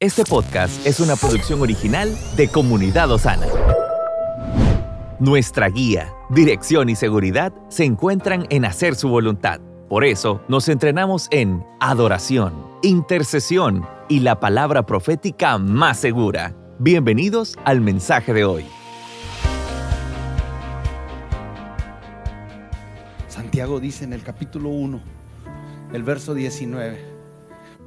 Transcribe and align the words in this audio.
Este 0.00 0.22
podcast 0.22 0.86
es 0.86 1.00
una 1.00 1.16
producción 1.16 1.60
original 1.60 2.16
de 2.36 2.46
Comunidad 2.46 3.10
Osana. 3.10 3.48
Nuestra 5.18 5.68
guía, 5.70 6.14
dirección 6.30 6.88
y 6.88 6.94
seguridad 6.94 7.52
se 7.68 7.82
encuentran 7.82 8.46
en 8.50 8.64
hacer 8.64 8.94
su 8.94 9.08
voluntad. 9.08 9.60
Por 9.88 10.04
eso 10.04 10.40
nos 10.46 10.68
entrenamos 10.68 11.26
en 11.32 11.64
adoración, 11.80 12.54
intercesión 12.82 13.84
y 14.08 14.20
la 14.20 14.38
palabra 14.38 14.86
profética 14.86 15.58
más 15.58 15.98
segura. 15.98 16.54
Bienvenidos 16.78 17.56
al 17.64 17.80
mensaje 17.80 18.32
de 18.32 18.44
hoy. 18.44 18.66
Santiago 23.26 23.80
dice 23.80 24.04
en 24.04 24.12
el 24.12 24.22
capítulo 24.22 24.68
1, 24.68 25.00
el 25.92 26.02
verso 26.04 26.34
19. 26.34 27.04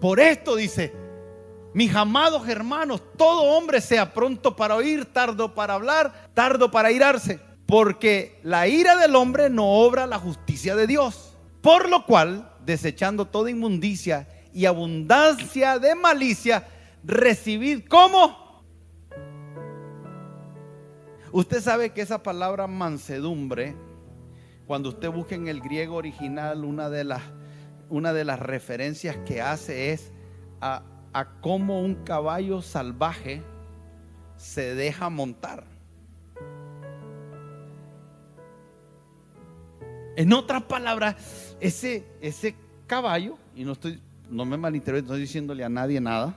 Por 0.02 0.20
esto 0.20 0.58
dice, 0.58 0.94
mis 1.74 1.96
amados 1.96 2.48
hermanos, 2.48 3.02
todo 3.18 3.44
hombre 3.44 3.80
sea 3.80 4.14
pronto 4.14 4.56
para 4.56 4.76
oír, 4.76 5.06
tardo 5.06 5.54
para 5.54 5.76
hablar, 5.76 6.30
tardo 6.34 6.70
para 6.70 6.92
irarse, 6.92 7.40
porque 7.66 8.40
la 8.44 8.68
ira 8.68 8.98
del 8.98 9.16
hombre 9.16 9.50
no 9.50 9.66
obra 9.66 10.06
la 10.06 10.20
justicia 10.20 10.76
de 10.76 10.88
Dios. 10.88 11.38
Por 11.62 11.90
lo 11.90 12.06
cual, 12.06 12.52
desechando 12.66 13.26
toda 13.26 13.52
inmundicia 13.52 14.28
y 14.54 14.66
abundancia 14.66 15.80
de 15.80 15.96
malicia, 15.96 16.68
recibid 17.04 17.88
como. 17.88 18.64
Usted 21.32 21.62
sabe 21.62 21.92
que 21.92 22.02
esa 22.02 22.22
palabra 22.22 22.68
mansedumbre, 22.68 23.76
cuando 24.68 24.90
usted 24.90 25.10
busca 25.10 25.36
en 25.36 25.48
el 25.48 25.62
griego 25.62 25.96
original, 25.96 26.66
una 26.66 26.90
de 26.90 27.06
las, 27.06 27.22
una 27.90 28.12
de 28.12 28.26
las 28.26 28.40
referencias 28.40 29.16
que 29.26 29.42
hace 29.42 29.94
es 29.94 30.12
a, 30.60 30.84
a 31.14 31.26
cómo 31.42 31.82
un 31.82 31.96
caballo 31.96 32.62
salvaje 32.62 33.42
se 34.38 34.76
deja 34.76 35.10
montar. 35.10 35.64
En 40.16 40.34
otras 40.34 40.64
palabras, 40.64 41.56
ese, 41.60 42.06
ese 42.22 42.56
caballo, 42.88 43.38
y 43.56 43.64
no 43.64 43.74
estoy, 43.74 44.02
no 44.30 44.46
me 44.46 44.58
malinterpreten, 44.58 45.08
no 45.08 45.14
estoy 45.14 45.22
diciéndole 45.22 45.64
a 45.64 45.70
nadie 45.70 46.02
nada. 46.02 46.36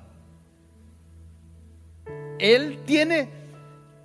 Él 2.39 2.79
tiene, 2.85 3.29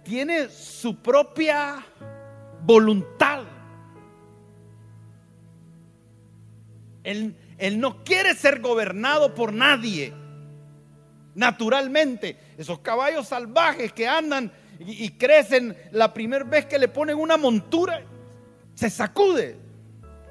tiene 0.04 0.50
su 0.50 0.96
propia 0.96 1.86
voluntad. 2.66 3.44
Él, 7.04 7.36
él 7.58 7.80
no 7.80 8.04
quiere 8.04 8.34
ser 8.36 8.62
gobernado 8.62 9.34
por 9.34 9.54
nadie. 9.54 10.14
Naturalmente, 11.40 12.38
esos 12.58 12.80
caballos 12.80 13.30
salvajes 13.30 13.94
que 13.94 14.06
andan 14.06 14.52
y, 14.78 15.10
crecen 15.12 15.74
la 15.90 16.14
primera 16.14 16.44
vez 16.44 16.66
que 16.66 16.78
le 16.78 16.90
ponen 16.90 17.18
una 17.18 17.38
montura, 17.38 18.02
se 18.74 18.90
sacude. 18.90 19.58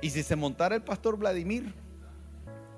Y 0.03 0.11
si 0.11 0.23
se 0.23 0.37
montara 0.37 0.75
el 0.75 0.83
pastor 0.83 1.17
Vladimir, 1.17 1.73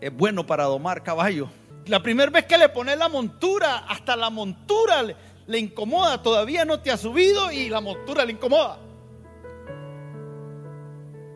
es 0.01 0.15
bueno 0.15 0.47
para 0.47 0.63
domar 0.63 1.03
caballos. 1.03 1.49
La 1.87 2.01
primera 2.01 2.31
vez 2.31 2.45
que 2.45 2.57
le 2.57 2.69
pones 2.69 2.97
la 2.97 3.09
montura, 3.09 3.79
hasta 3.89 4.15
la 4.15 4.31
montura 4.31 5.03
le, 5.03 5.17
le 5.49 5.59
incomoda. 5.59 6.23
Todavía 6.23 6.65
no 6.65 6.79
te 6.79 6.93
ha 6.93 6.97
subido 6.97 7.51
y 7.51 7.69
la 7.69 7.81
montura 7.81 8.25
le 8.25 8.31
incomoda. 8.31 8.79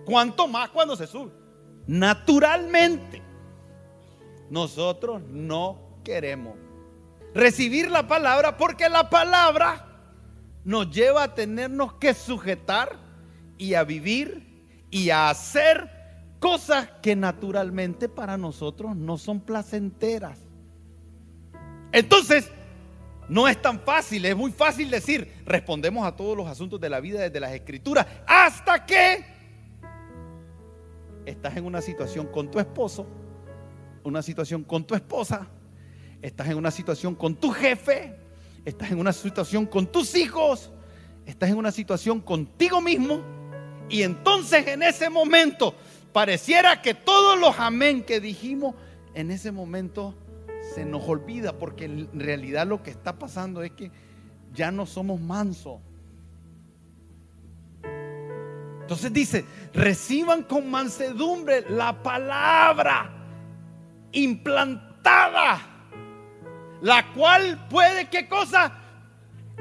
¿Cuánto 0.04 0.46
más 0.46 0.68
cuando 0.68 0.94
se 0.94 1.08
sube? 1.08 1.32
Naturalmente, 1.88 3.20
nosotros 4.48 5.22
no 5.22 5.98
queremos 6.04 6.63
recibir 7.34 7.90
la 7.90 8.06
palabra 8.06 8.56
porque 8.56 8.88
la 8.88 9.10
palabra 9.10 9.86
nos 10.64 10.90
lleva 10.90 11.24
a 11.24 11.34
tenernos 11.34 11.94
que 11.94 12.14
sujetar 12.14 12.96
y 13.58 13.74
a 13.74 13.84
vivir 13.84 14.86
y 14.90 15.10
a 15.10 15.28
hacer 15.28 15.90
cosas 16.38 16.88
que 17.02 17.16
naturalmente 17.16 18.08
para 18.08 18.36
nosotros 18.36 18.96
no 18.96 19.18
son 19.18 19.40
placenteras. 19.40 20.38
Entonces, 21.92 22.50
no 23.28 23.48
es 23.48 23.60
tan 23.60 23.80
fácil, 23.80 24.24
es 24.24 24.36
muy 24.36 24.52
fácil 24.52 24.90
decir, 24.90 25.42
respondemos 25.46 26.06
a 26.06 26.14
todos 26.14 26.36
los 26.36 26.46
asuntos 26.46 26.80
de 26.80 26.90
la 26.90 27.00
vida 27.00 27.20
desde 27.20 27.40
las 27.40 27.52
escrituras, 27.52 28.06
hasta 28.26 28.84
que 28.84 29.24
estás 31.24 31.56
en 31.56 31.64
una 31.64 31.80
situación 31.80 32.26
con 32.26 32.50
tu 32.50 32.58
esposo, 32.58 33.06
una 34.02 34.22
situación 34.22 34.64
con 34.64 34.84
tu 34.84 34.94
esposa, 34.94 35.48
estás 36.24 36.48
en 36.48 36.56
una 36.56 36.70
situación 36.70 37.14
con 37.14 37.36
tu 37.36 37.50
jefe, 37.50 38.16
estás 38.64 38.90
en 38.90 38.98
una 38.98 39.12
situación 39.12 39.66
con 39.66 39.86
tus 39.86 40.16
hijos, 40.16 40.72
estás 41.26 41.50
en 41.50 41.58
una 41.58 41.70
situación 41.70 42.20
contigo 42.20 42.80
mismo 42.80 43.20
y 43.90 44.02
entonces 44.02 44.66
en 44.66 44.82
ese 44.82 45.10
momento 45.10 45.74
pareciera 46.14 46.80
que 46.80 46.94
todos 46.94 47.38
los 47.38 47.60
amén 47.60 48.02
que 48.02 48.20
dijimos 48.20 48.74
en 49.12 49.30
ese 49.30 49.52
momento 49.52 50.14
se 50.74 50.86
nos 50.86 51.06
olvida 51.06 51.58
porque 51.58 51.84
en 51.84 52.08
realidad 52.18 52.66
lo 52.66 52.82
que 52.82 52.90
está 52.90 53.18
pasando 53.18 53.62
es 53.62 53.72
que 53.72 53.90
ya 54.54 54.70
no 54.70 54.86
somos 54.86 55.20
mansos. 55.20 55.80
Entonces 58.80 59.12
dice, 59.12 59.44
reciban 59.74 60.42
con 60.42 60.70
mansedumbre 60.70 61.68
la 61.68 62.02
palabra 62.02 63.10
implantada, 64.12 65.73
la 66.84 67.02
cual 67.14 67.66
puede, 67.70 68.10
¿qué 68.10 68.28
cosa? 68.28 68.70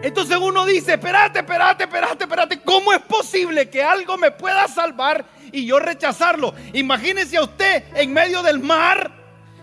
Entonces 0.01 0.35
uno 0.35 0.65
dice, 0.65 0.95
espérate, 0.95 1.39
espérate, 1.39 1.85
espérate, 1.85 2.25
espérate, 2.25 2.61
¿cómo 2.61 2.91
es 2.91 2.99
posible 2.99 3.69
que 3.69 3.81
algo 3.81 4.17
me 4.17 4.31
pueda 4.31 4.67
salvar 4.67 5.23
y 5.49 5.65
yo 5.65 5.79
rechazarlo? 5.79 6.53
Imagínese 6.73 7.37
a 7.37 7.43
usted 7.43 7.85
en 7.95 8.11
medio 8.11 8.43
del 8.43 8.59
mar 8.59 9.09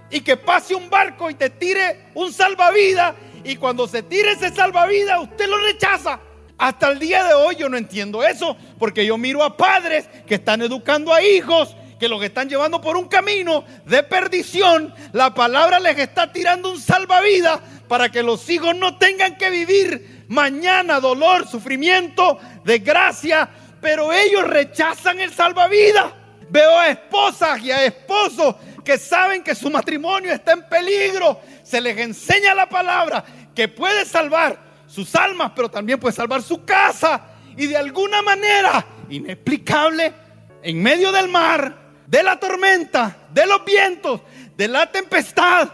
y 0.09 0.23
que 0.23 0.39
pase 0.39 0.75
un 0.75 0.89
barco 0.89 1.29
y 1.29 1.35
te 1.35 1.51
tire 1.51 2.07
un 2.15 2.33
salvavidas 2.33 3.15
y 3.45 3.57
cuando 3.57 3.87
se 3.87 4.03
tire 4.05 4.33
ese 4.33 4.49
salvavidas 4.55 5.21
usted 5.21 5.47
lo 5.47 5.59
rechaza. 5.59 6.19
Hasta 6.57 6.89
el 6.89 6.99
día 6.99 7.25
de 7.25 7.35
hoy 7.35 7.57
yo 7.57 7.69
no 7.69 7.77
entiendo 7.77 8.23
eso, 8.23 8.57
porque 8.79 9.05
yo 9.05 9.19
miro 9.19 9.43
a 9.43 9.55
padres 9.55 10.09
que 10.27 10.37
están 10.37 10.63
educando 10.63 11.13
a 11.13 11.23
hijos, 11.23 11.77
que 12.01 12.09
los 12.09 12.23
están 12.25 12.49
llevando 12.49 12.81
por 12.81 12.97
un 12.97 13.09
camino 13.09 13.63
de 13.85 14.03
perdición. 14.03 14.93
La 15.13 15.35
palabra 15.35 15.79
les 15.79 15.99
está 15.99 16.33
tirando 16.33 16.73
un 16.73 16.81
salvavidas 16.81 17.61
para 17.87 18.09
que 18.09 18.23
los 18.23 18.49
hijos 18.49 18.75
no 18.75 18.97
tengan 18.97 19.37
que 19.37 19.51
vivir 19.51 20.25
mañana 20.29 20.99
dolor, 20.99 21.47
sufrimiento, 21.47 22.39
desgracia, 22.65 23.51
pero 23.83 24.15
ellos 24.15 24.47
rechazan 24.47 25.21
el 25.21 25.31
salvavidas. 25.31 26.15
Veo 26.49 26.79
a 26.79 26.89
esposas 26.89 27.61
y 27.63 27.71
a 27.71 27.85
esposos 27.85 28.57
que 28.83 28.97
saben 28.97 29.45
que 29.45 29.55
su 29.55 29.71
matrimonio 29.71 30.33
está 30.33 30.53
en 30.53 30.67
peligro. 30.69 31.39
Se 31.63 31.83
les 31.83 31.99
enseña 31.99 32.55
la 32.55 32.67
palabra 32.67 33.23
que 33.55 33.69
puede 33.69 34.07
salvar 34.07 34.59
sus 34.87 35.15
almas, 35.15 35.53
pero 35.55 35.71
también 35.71 36.01
puede 36.01 36.15
salvar 36.15 36.43
su 36.43 36.65
casa. 36.65 37.27
Y 37.59 37.67
de 37.67 37.77
alguna 37.77 38.23
manera 38.23 38.87
inexplicable, 39.11 40.15
en 40.63 40.83
medio 40.83 41.13
del 41.13 41.29
mar, 41.29 41.80
de 42.11 42.23
la 42.25 42.41
tormenta, 42.41 43.29
de 43.33 43.47
los 43.47 43.65
vientos, 43.65 44.21
de 44.57 44.67
la 44.67 44.91
tempestad, 44.91 45.71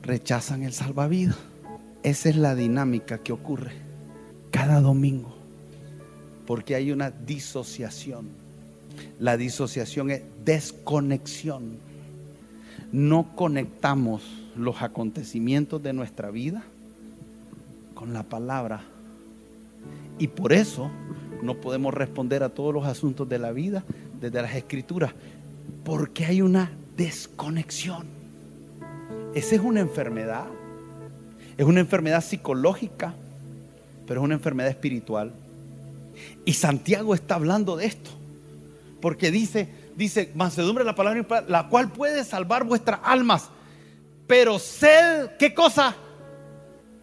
rechazan 0.00 0.62
el 0.62 0.72
salvavidas. 0.72 1.36
Esa 2.04 2.28
es 2.28 2.36
la 2.36 2.54
dinámica 2.54 3.18
que 3.18 3.32
ocurre 3.32 3.72
cada 4.50 4.80
domingo, 4.80 5.34
porque 6.46 6.76
hay 6.76 6.92
una 6.92 7.10
disociación. 7.10 8.28
La 9.18 9.36
disociación 9.36 10.10
es 10.10 10.22
desconexión. 10.44 11.78
No 12.92 13.34
conectamos 13.34 14.22
los 14.54 14.82
acontecimientos 14.82 15.82
de 15.82 15.92
nuestra 15.92 16.30
vida 16.30 16.62
con 17.94 18.12
la 18.12 18.22
palabra. 18.22 18.82
Y 20.18 20.28
por 20.28 20.52
eso 20.52 20.90
no 21.42 21.54
podemos 21.54 21.92
responder 21.94 22.42
a 22.42 22.50
todos 22.50 22.72
los 22.72 22.86
asuntos 22.86 23.28
de 23.28 23.38
la 23.38 23.50
vida 23.50 23.82
desde 24.20 24.42
las 24.42 24.54
escrituras, 24.54 25.12
porque 25.84 26.24
hay 26.24 26.42
una 26.42 26.70
desconexión. 26.96 28.06
Esa 29.34 29.54
es 29.54 29.60
una 29.60 29.80
enfermedad. 29.80 30.46
Es 31.56 31.66
una 31.66 31.80
enfermedad 31.80 32.22
psicológica, 32.22 33.14
pero 34.06 34.20
es 34.20 34.24
una 34.24 34.34
enfermedad 34.34 34.70
espiritual. 34.70 35.32
Y 36.44 36.54
Santiago 36.54 37.14
está 37.14 37.36
hablando 37.36 37.76
de 37.76 37.86
esto, 37.86 38.10
porque 39.00 39.30
dice, 39.30 39.68
dice, 39.96 40.30
mansedumbre 40.34 40.84
la 40.84 40.94
palabra, 40.94 41.44
la 41.48 41.68
cual 41.68 41.90
puede 41.90 42.24
salvar 42.24 42.64
vuestras 42.64 43.00
almas, 43.02 43.48
pero 44.26 44.58
sed, 44.58 45.30
¿qué 45.38 45.52
cosa? 45.52 45.94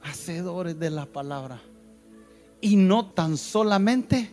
Hacedores 0.03 0.79
de 0.79 0.89
la 0.89 1.05
palabra. 1.05 1.61
Y 2.61 2.75
no 2.75 3.07
tan 3.07 3.37
solamente 3.37 4.31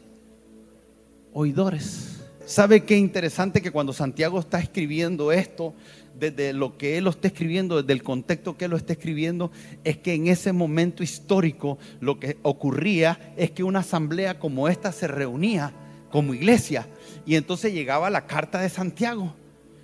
oidores. 1.32 2.15
¿Sabe 2.46 2.84
qué 2.84 2.96
interesante 2.96 3.60
que 3.60 3.72
cuando 3.72 3.92
Santiago 3.92 4.38
está 4.38 4.60
escribiendo 4.60 5.32
esto, 5.32 5.74
desde 6.16 6.52
lo 6.52 6.78
que 6.78 6.96
él 6.96 7.02
lo 7.02 7.10
está 7.10 7.26
escribiendo, 7.26 7.82
desde 7.82 7.92
el 7.92 8.04
contexto 8.04 8.56
que 8.56 8.66
él 8.66 8.70
lo 8.70 8.76
está 8.76 8.92
escribiendo, 8.92 9.50
es 9.82 9.96
que 9.96 10.14
en 10.14 10.28
ese 10.28 10.52
momento 10.52 11.02
histórico 11.02 11.76
lo 11.98 12.20
que 12.20 12.38
ocurría 12.42 13.34
es 13.36 13.50
que 13.50 13.64
una 13.64 13.80
asamblea 13.80 14.38
como 14.38 14.68
esta 14.68 14.92
se 14.92 15.08
reunía 15.08 15.72
como 16.12 16.34
iglesia 16.34 16.86
y 17.26 17.34
entonces 17.34 17.74
llegaba 17.74 18.10
la 18.10 18.28
carta 18.28 18.60
de 18.60 18.68
Santiago. 18.68 19.34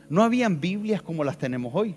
No 0.08 0.22
habían 0.22 0.60
Biblias 0.60 1.02
como 1.02 1.24
las 1.24 1.38
tenemos 1.38 1.72
hoy. 1.74 1.96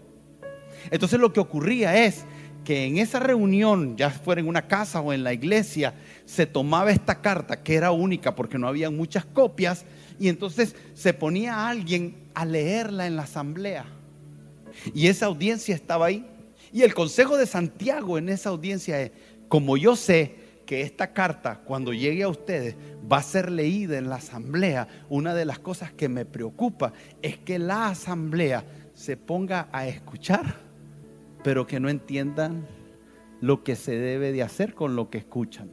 Entonces 0.90 1.20
lo 1.20 1.32
que 1.32 1.42
ocurría 1.42 2.06
es 2.06 2.26
que 2.64 2.86
en 2.86 2.98
esa 2.98 3.20
reunión, 3.20 3.96
ya 3.96 4.10
fuera 4.10 4.42
en 4.42 4.48
una 4.48 4.68
casa 4.68 5.00
o 5.00 5.14
en 5.14 5.24
la 5.24 5.32
iglesia, 5.32 5.94
se 6.26 6.48
tomaba 6.48 6.90
esta 6.90 7.22
carta 7.22 7.62
que 7.62 7.76
era 7.76 7.92
única 7.92 8.34
porque 8.34 8.58
no 8.58 8.68
había 8.68 8.90
muchas 8.90 9.26
copias 9.26 9.86
y 10.20 10.30
entonces 10.30 10.76
se 10.94 11.14
ponía 11.14 11.56
a 11.56 11.70
alguien 11.70 12.16
a 12.34 12.46
leerla 12.46 13.08
en 13.08 13.16
la 13.16 13.24
asamblea. 13.24 13.86
Y 14.94 15.08
esa 15.08 15.28
audiencia 15.28 15.76
estaba 15.76 16.08
ahí. 16.08 16.26
Y 16.72 16.82
el 16.82 16.94
consejo 16.94 17.38
de 17.38 17.46
Santiago 17.46 18.18
en 18.18 18.30
esa 18.30 18.50
audiencia 18.50 19.02
es, 19.02 19.12
como 19.48 19.78
yo 19.78 19.96
sé 19.96 20.36
que 20.66 20.82
esta 20.82 21.14
carta 21.14 21.62
cuando 21.64 21.94
llegue 21.94 22.24
a 22.24 22.28
ustedes 22.28 22.76
va 23.12 23.18
a 23.18 23.24
ser 23.24 23.52
leída 23.52 23.98
en 23.98 24.10
la 24.10 24.16
asamblea, 24.16 24.88
una 25.10 25.34
de 25.34 25.46
las 25.46 25.60
cosas 25.60 25.94
que 25.94 26.10
me 26.10 26.26
preocupa 26.26 26.94
es 27.22 27.38
que 27.38 27.60
la 27.60 27.88
asamblea 27.88 28.66
se 28.94 29.16
ponga 29.16 29.70
a 29.72 29.88
escuchar 29.88 30.66
pero 31.46 31.68
que 31.68 31.80
no 31.80 31.90
entiendan 31.90 32.66
lo 33.40 33.64
que 33.64 33.76
se 33.76 33.96
debe 33.96 34.32
de 34.32 34.42
hacer 34.42 34.74
con 34.74 34.96
lo 34.96 35.12
que 35.12 35.20
escuchan. 35.20 35.70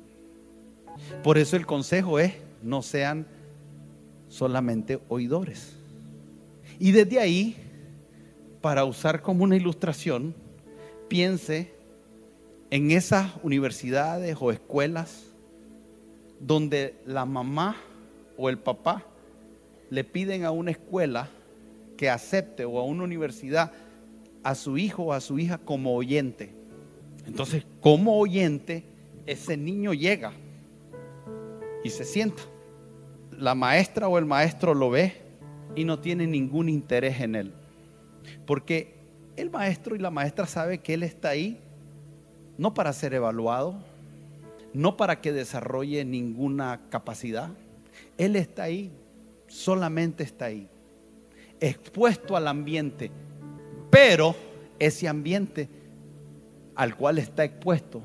Por 1.22 1.38
eso 1.38 1.56
el 1.56 1.64
consejo 1.64 2.18
es, 2.18 2.34
no 2.62 2.82
sean 2.82 3.26
solamente 4.32 4.98
oidores. 5.08 5.74
Y 6.78 6.92
desde 6.92 7.20
ahí, 7.20 7.54
para 8.62 8.84
usar 8.86 9.20
como 9.20 9.44
una 9.44 9.56
ilustración, 9.56 10.34
piense 11.08 11.70
en 12.70 12.90
esas 12.90 13.30
universidades 13.42 14.36
o 14.40 14.50
escuelas 14.50 15.24
donde 16.40 16.94
la 17.04 17.26
mamá 17.26 17.76
o 18.38 18.48
el 18.48 18.58
papá 18.58 19.04
le 19.90 20.02
piden 20.02 20.44
a 20.44 20.50
una 20.50 20.70
escuela 20.70 21.28
que 21.98 22.08
acepte 22.08 22.64
o 22.64 22.78
a 22.78 22.84
una 22.84 23.04
universidad 23.04 23.70
a 24.42 24.54
su 24.54 24.78
hijo 24.78 25.04
o 25.04 25.12
a 25.12 25.20
su 25.20 25.38
hija 25.38 25.58
como 25.58 25.94
oyente. 25.94 26.54
Entonces, 27.26 27.64
como 27.82 28.18
oyente, 28.18 28.84
ese 29.26 29.58
niño 29.58 29.92
llega 29.92 30.32
y 31.84 31.90
se 31.90 32.04
sienta. 32.04 32.42
La 33.38 33.54
maestra 33.54 34.08
o 34.08 34.18
el 34.18 34.24
maestro 34.24 34.74
lo 34.74 34.90
ve 34.90 35.14
y 35.74 35.84
no 35.84 35.98
tiene 35.98 36.26
ningún 36.26 36.68
interés 36.68 37.20
en 37.20 37.34
él. 37.34 37.52
Porque 38.46 38.94
el 39.36 39.50
maestro 39.50 39.96
y 39.96 39.98
la 39.98 40.10
maestra 40.10 40.46
sabe 40.46 40.78
que 40.78 40.94
él 40.94 41.02
está 41.02 41.30
ahí 41.30 41.58
no 42.58 42.74
para 42.74 42.92
ser 42.92 43.14
evaluado, 43.14 43.74
no 44.74 44.96
para 44.96 45.20
que 45.20 45.32
desarrolle 45.32 46.04
ninguna 46.04 46.80
capacidad. 46.90 47.50
Él 48.18 48.36
está 48.36 48.64
ahí, 48.64 48.92
solamente 49.48 50.22
está 50.22 50.46
ahí, 50.46 50.68
expuesto 51.60 52.36
al 52.36 52.46
ambiente 52.46 53.10
pero 53.92 54.34
ese 54.78 55.06
ambiente 55.06 55.68
al 56.74 56.96
cual 56.96 57.18
está 57.18 57.44
expuesto 57.44 58.00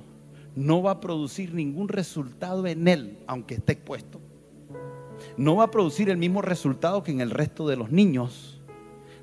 no 0.53 0.83
va 0.83 0.91
a 0.91 0.99
producir 0.99 1.53
ningún 1.53 1.87
resultado 1.87 2.67
en 2.67 2.89
él, 2.89 3.17
aunque 3.25 3.55
esté 3.55 3.71
expuesto. 3.71 4.19
No 5.37 5.55
va 5.55 5.65
a 5.65 5.71
producir 5.71 6.09
el 6.09 6.17
mismo 6.17 6.41
resultado 6.41 7.03
que 7.03 7.11
en 7.11 7.21
el 7.21 7.29
resto 7.29 7.67
de 7.67 7.75
los 7.75 7.91
niños, 7.91 8.59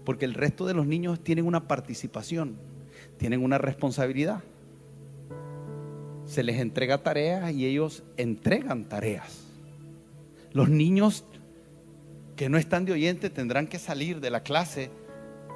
porque 0.05 0.25
el 0.25 0.35
resto 0.35 0.65
de 0.65 0.75
los 0.75 0.87
niños 0.87 1.23
tienen 1.23 1.45
una 1.45 1.67
participación, 1.67 2.57
tienen 3.19 3.43
una 3.43 3.59
responsabilidad. 3.59 4.43
Se 6.25 6.45
les 6.45 6.61
entrega 6.61 7.03
tareas 7.03 7.53
y 7.53 7.67
ellos 7.67 8.05
entregan 8.17 8.85
tareas. 8.85 9.45
Los 10.53 10.69
niños 10.69 11.25
que 12.37 12.49
no 12.49 12.59
están 12.59 12.85
de 12.85 12.93
oyente 12.93 13.29
tendrán 13.29 13.67
que 13.67 13.81
salir 13.81 14.21
de 14.21 14.31
la 14.31 14.45
clase 14.45 14.91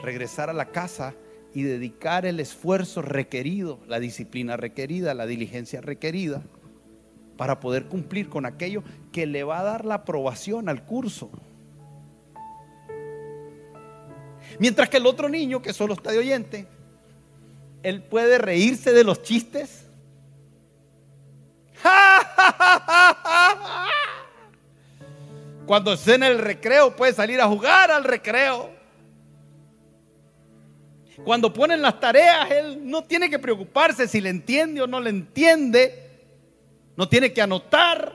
regresar 0.02 0.50
a 0.50 0.52
la 0.52 0.70
casa 0.70 1.14
y 1.54 1.62
dedicar 1.62 2.26
el 2.26 2.40
esfuerzo 2.40 3.00
requerido, 3.02 3.78
la 3.87 4.00
disciplina 4.00 4.56
requerida, 4.56 5.14
la 5.14 5.26
diligencia 5.26 5.81
requerida, 5.81 6.43
para 7.38 7.58
poder 7.61 7.87
cumplir 7.87 8.29
con 8.29 8.44
aquello 8.44 8.82
que 9.12 9.25
le 9.25 9.44
va 9.44 9.61
a 9.61 9.62
dar 9.62 9.87
la 9.87 9.94
aprobación 9.94 10.69
al 10.69 10.85
curso. 10.85 11.31
Mientras 14.58 14.88
que 14.88 14.96
el 14.96 15.06
otro 15.06 15.29
niño, 15.29 15.62
que 15.62 15.73
solo 15.73 15.94
está 15.94 16.11
de 16.11 16.19
oyente, 16.19 16.67
él 17.85 18.02
puede 18.02 18.38
reírse 18.38 18.93
de 18.93 19.05
los 19.05 19.23
chistes. 19.23 19.85
Cuando 25.64 25.93
esté 25.93 26.17
en 26.17 26.25
el 26.25 26.40
recreo, 26.40 26.96
puede 26.96 27.12
salir 27.12 27.40
a 27.40 27.46
jugar 27.46 27.93
al 27.93 28.02
recreo. 28.02 28.70
Cuando 31.25 31.52
ponen 31.52 31.82
las 31.82 32.00
tareas, 32.00 32.50
él 32.50 32.81
no 32.82 33.05
tiene 33.05 33.31
que 33.31 33.38
preocuparse 33.38 34.08
si 34.08 34.20
le 34.20 34.31
entiende 34.31 34.82
o 34.82 34.88
no 34.88 35.00
le 35.00 35.11
entiende. 35.11 36.07
No 36.99 37.09
tiene 37.09 37.33
que 37.33 37.41
anotar. 37.41 38.12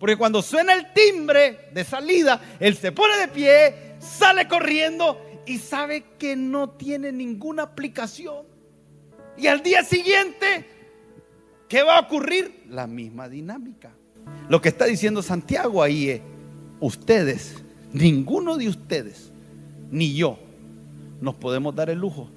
Porque 0.00 0.16
cuando 0.16 0.42
suena 0.42 0.74
el 0.74 0.92
timbre 0.92 1.70
de 1.72 1.84
salida, 1.84 2.40
él 2.58 2.76
se 2.76 2.90
pone 2.90 3.16
de 3.16 3.28
pie, 3.28 3.74
sale 4.00 4.48
corriendo 4.48 5.20
y 5.46 5.58
sabe 5.58 6.04
que 6.18 6.34
no 6.34 6.70
tiene 6.70 7.12
ninguna 7.12 7.62
aplicación. 7.62 8.44
Y 9.36 9.46
al 9.46 9.62
día 9.62 9.84
siguiente, 9.84 10.68
¿qué 11.68 11.84
va 11.84 11.98
a 11.98 12.00
ocurrir? 12.00 12.64
La 12.70 12.88
misma 12.88 13.28
dinámica. 13.28 13.92
Lo 14.48 14.60
que 14.60 14.70
está 14.70 14.86
diciendo 14.86 15.22
Santiago 15.22 15.80
ahí 15.80 16.10
es, 16.10 16.20
ustedes, 16.80 17.62
ninguno 17.92 18.56
de 18.56 18.68
ustedes, 18.68 19.30
ni 19.92 20.12
yo, 20.14 20.40
nos 21.20 21.36
podemos 21.36 21.72
dar 21.76 21.88
el 21.88 22.00
lujo 22.00 22.28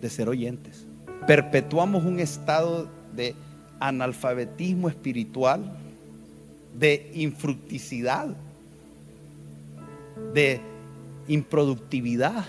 de 0.00 0.10
ser 0.10 0.28
oyentes. 0.28 0.84
Perpetuamos 1.24 2.04
un 2.04 2.18
estado 2.18 2.88
de 3.14 3.36
analfabetismo 3.80 4.88
espiritual, 4.88 5.78
de 6.78 7.10
infructicidad, 7.14 8.28
de 10.32 10.60
improductividad. 11.28 12.44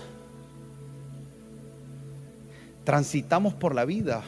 Transitamos 2.84 3.54
por 3.54 3.74
la 3.74 3.84
vida. 3.84 4.22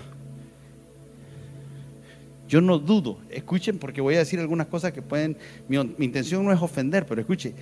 Yo 2.48 2.60
no 2.60 2.78
dudo, 2.78 3.18
escuchen 3.30 3.78
porque 3.78 4.00
voy 4.00 4.14
a 4.14 4.18
decir 4.20 4.40
algunas 4.40 4.68
cosas 4.68 4.92
que 4.92 5.02
pueden, 5.02 5.36
mi, 5.68 5.76
intención 5.98 6.44
no 6.44 6.52
es 6.52 6.60
ofender, 6.60 7.04
pero 7.06 7.20
escuche, 7.20 7.52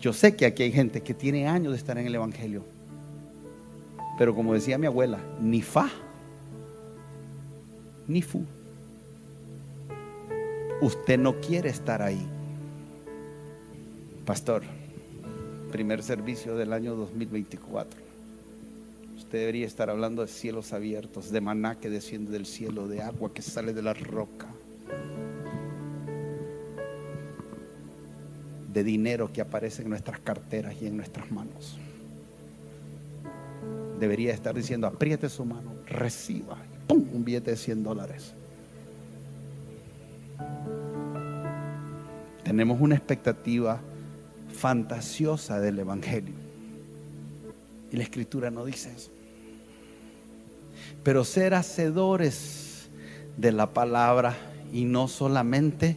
yo 0.00 0.12
sé 0.12 0.36
que 0.36 0.46
aquí 0.46 0.62
hay 0.62 0.72
gente 0.72 1.02
que 1.02 1.14
tiene 1.14 1.48
años 1.48 1.72
de 1.72 1.78
estar 1.78 1.98
en 1.98 2.06
el 2.06 2.14
Evangelio 2.14 2.62
pero 4.16 4.34
como 4.34 4.54
decía 4.54 4.78
mi 4.78 4.86
abuela, 4.86 5.18
ni 5.40 5.62
fa, 5.62 5.90
ni 8.08 8.22
fu. 8.22 8.44
Usted 10.80 11.18
no 11.18 11.40
quiere 11.40 11.70
estar 11.70 12.02
ahí. 12.02 12.20
Pastor, 14.24 14.62
primer 15.72 16.02
servicio 16.02 16.56
del 16.56 16.72
año 16.72 16.94
2024. 16.94 18.00
Usted 19.16 19.38
debería 19.38 19.66
estar 19.66 19.90
hablando 19.90 20.22
de 20.22 20.28
cielos 20.28 20.72
abiertos, 20.72 21.30
de 21.30 21.40
maná 21.40 21.76
que 21.76 21.90
desciende 21.90 22.30
del 22.30 22.46
cielo, 22.46 22.88
de 22.88 23.02
agua 23.02 23.32
que 23.32 23.42
sale 23.42 23.72
de 23.72 23.82
la 23.82 23.94
roca, 23.94 24.46
de 28.72 28.84
dinero 28.84 29.32
que 29.32 29.40
aparece 29.40 29.82
en 29.82 29.90
nuestras 29.90 30.20
carteras 30.20 30.74
y 30.80 30.86
en 30.86 30.96
nuestras 30.96 31.30
manos 31.32 31.78
debería 33.98 34.32
estar 34.32 34.54
diciendo, 34.54 34.86
apriete 34.86 35.28
su 35.28 35.44
mano, 35.44 35.72
reciba, 35.86 36.56
¡pum! 36.86 37.06
un 37.12 37.24
billete 37.24 37.52
de 37.52 37.56
100 37.56 37.82
dólares. 37.82 38.32
Tenemos 42.46 42.80
una 42.80 42.94
expectativa 42.94 43.80
fantasiosa 44.56 45.58
del 45.58 45.80
Evangelio. 45.80 46.32
Y 47.90 47.96
la 47.96 48.04
escritura 48.04 48.52
no 48.52 48.64
dice 48.64 48.92
eso. 48.96 49.10
Pero 51.02 51.24
ser 51.24 51.54
hacedores 51.54 52.86
de 53.36 53.50
la 53.50 53.74
palabra 53.74 54.36
y 54.72 54.84
no 54.84 55.08
solamente 55.08 55.96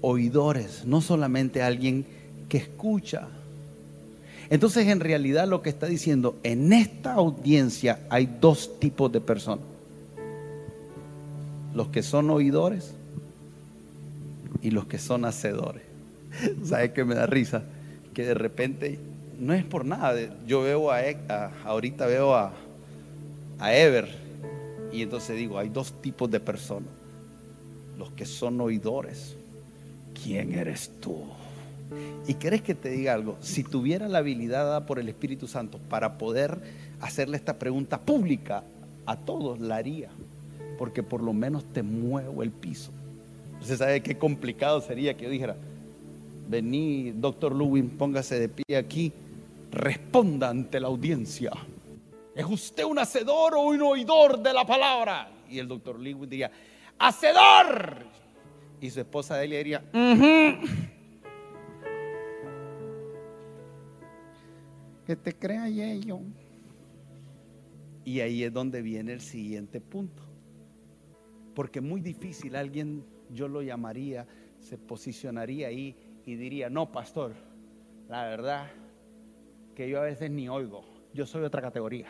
oidores, 0.00 0.86
no 0.86 1.02
solamente 1.02 1.60
alguien 1.60 2.06
que 2.48 2.56
escucha, 2.56 3.28
entonces, 4.48 4.86
en 4.86 5.00
realidad 5.00 5.46
lo 5.46 5.60
que 5.60 5.68
está 5.68 5.84
diciendo, 5.84 6.38
en 6.44 6.72
esta 6.72 7.12
audiencia 7.12 8.00
hay 8.08 8.38
dos 8.40 8.80
tipos 8.80 9.12
de 9.12 9.20
personas. 9.20 9.66
Los 11.74 11.88
que 11.88 12.02
son 12.02 12.30
oidores 12.30 12.94
y 14.62 14.70
los 14.70 14.86
que 14.86 14.98
son 14.98 15.24
hacedores. 15.24 15.82
¿Sabes 16.64 16.92
qué 16.92 17.04
me 17.04 17.14
da 17.14 17.26
risa? 17.26 17.62
que 18.18 18.24
de 18.24 18.34
repente, 18.34 18.98
no 19.38 19.54
es 19.54 19.64
por 19.64 19.84
nada, 19.84 20.18
yo 20.44 20.62
veo 20.62 20.90
a, 20.90 20.98
ahorita 21.64 22.04
veo 22.06 22.34
a, 22.34 22.50
a 23.60 23.76
Ever 23.76 24.08
y 24.92 25.02
entonces 25.02 25.36
digo, 25.36 25.56
hay 25.56 25.68
dos 25.68 25.92
tipos 26.02 26.28
de 26.28 26.40
personas, 26.40 26.90
los 27.96 28.10
que 28.10 28.26
son 28.26 28.60
oidores. 28.60 29.36
¿Quién 30.20 30.52
eres 30.52 30.90
tú? 31.00 31.22
Y 32.26 32.34
querés 32.34 32.62
que 32.62 32.74
te 32.74 32.90
diga 32.90 33.14
algo, 33.14 33.38
si 33.40 33.62
tuviera 33.62 34.08
la 34.08 34.18
habilidad 34.18 34.64
dada 34.64 34.84
por 34.84 34.98
el 34.98 35.08
Espíritu 35.08 35.46
Santo 35.46 35.78
para 35.88 36.18
poder 36.18 36.58
hacerle 37.00 37.36
esta 37.36 37.56
pregunta 37.56 38.00
pública 38.00 38.64
a 39.06 39.16
todos, 39.16 39.60
la 39.60 39.76
haría, 39.76 40.08
porque 40.76 41.04
por 41.04 41.22
lo 41.22 41.32
menos 41.32 41.62
te 41.72 41.84
muevo 41.84 42.42
el 42.42 42.50
piso. 42.50 42.90
Usted 43.60 43.76
sabe 43.76 44.02
qué 44.02 44.16
complicado 44.16 44.80
sería 44.80 45.16
que 45.16 45.24
yo 45.24 45.30
dijera, 45.30 45.56
vení, 46.48 47.12
doctor 47.12 47.54
Lewin, 47.54 47.90
póngase 47.90 48.38
de 48.38 48.48
pie 48.48 48.76
aquí, 48.76 49.12
responda 49.70 50.48
ante 50.48 50.80
la 50.80 50.88
audiencia. 50.88 51.52
¿Es 52.34 52.46
usted 52.46 52.84
un 52.84 52.98
hacedor 52.98 53.54
o 53.54 53.62
un 53.62 53.82
oidor 53.82 54.40
de 54.40 54.52
la 54.52 54.64
palabra? 54.64 55.30
Y 55.50 55.58
el 55.58 55.68
doctor 55.68 55.98
Lewin 55.98 56.30
diría, 56.30 56.50
hacedor. 56.98 58.06
Y 58.80 58.90
su 58.90 59.00
esposa 59.00 59.36
de 59.36 59.44
él 59.44 59.50
diría, 59.50 59.82
que 65.06 65.16
te 65.16 65.34
crea 65.34 65.68
ello. 65.68 66.20
Y 68.04 68.20
ahí 68.20 68.44
es 68.44 68.52
donde 68.52 68.82
viene 68.82 69.12
el 69.12 69.20
siguiente 69.20 69.80
punto. 69.80 70.22
Porque 71.54 71.80
muy 71.80 72.00
difícil 72.00 72.54
alguien, 72.54 73.04
yo 73.30 73.48
lo 73.48 73.62
llamaría, 73.62 74.26
se 74.58 74.78
posicionaría 74.78 75.68
ahí 75.68 75.96
y 76.24 76.36
diría, 76.36 76.68
no, 76.68 76.92
pastor, 76.92 77.34
la 78.08 78.24
verdad 78.24 78.70
que 79.74 79.88
yo 79.88 80.00
a 80.00 80.04
veces 80.04 80.30
ni 80.30 80.48
oigo, 80.48 80.84
yo 81.14 81.26
soy 81.26 81.44
otra 81.44 81.62
categoría. 81.62 82.08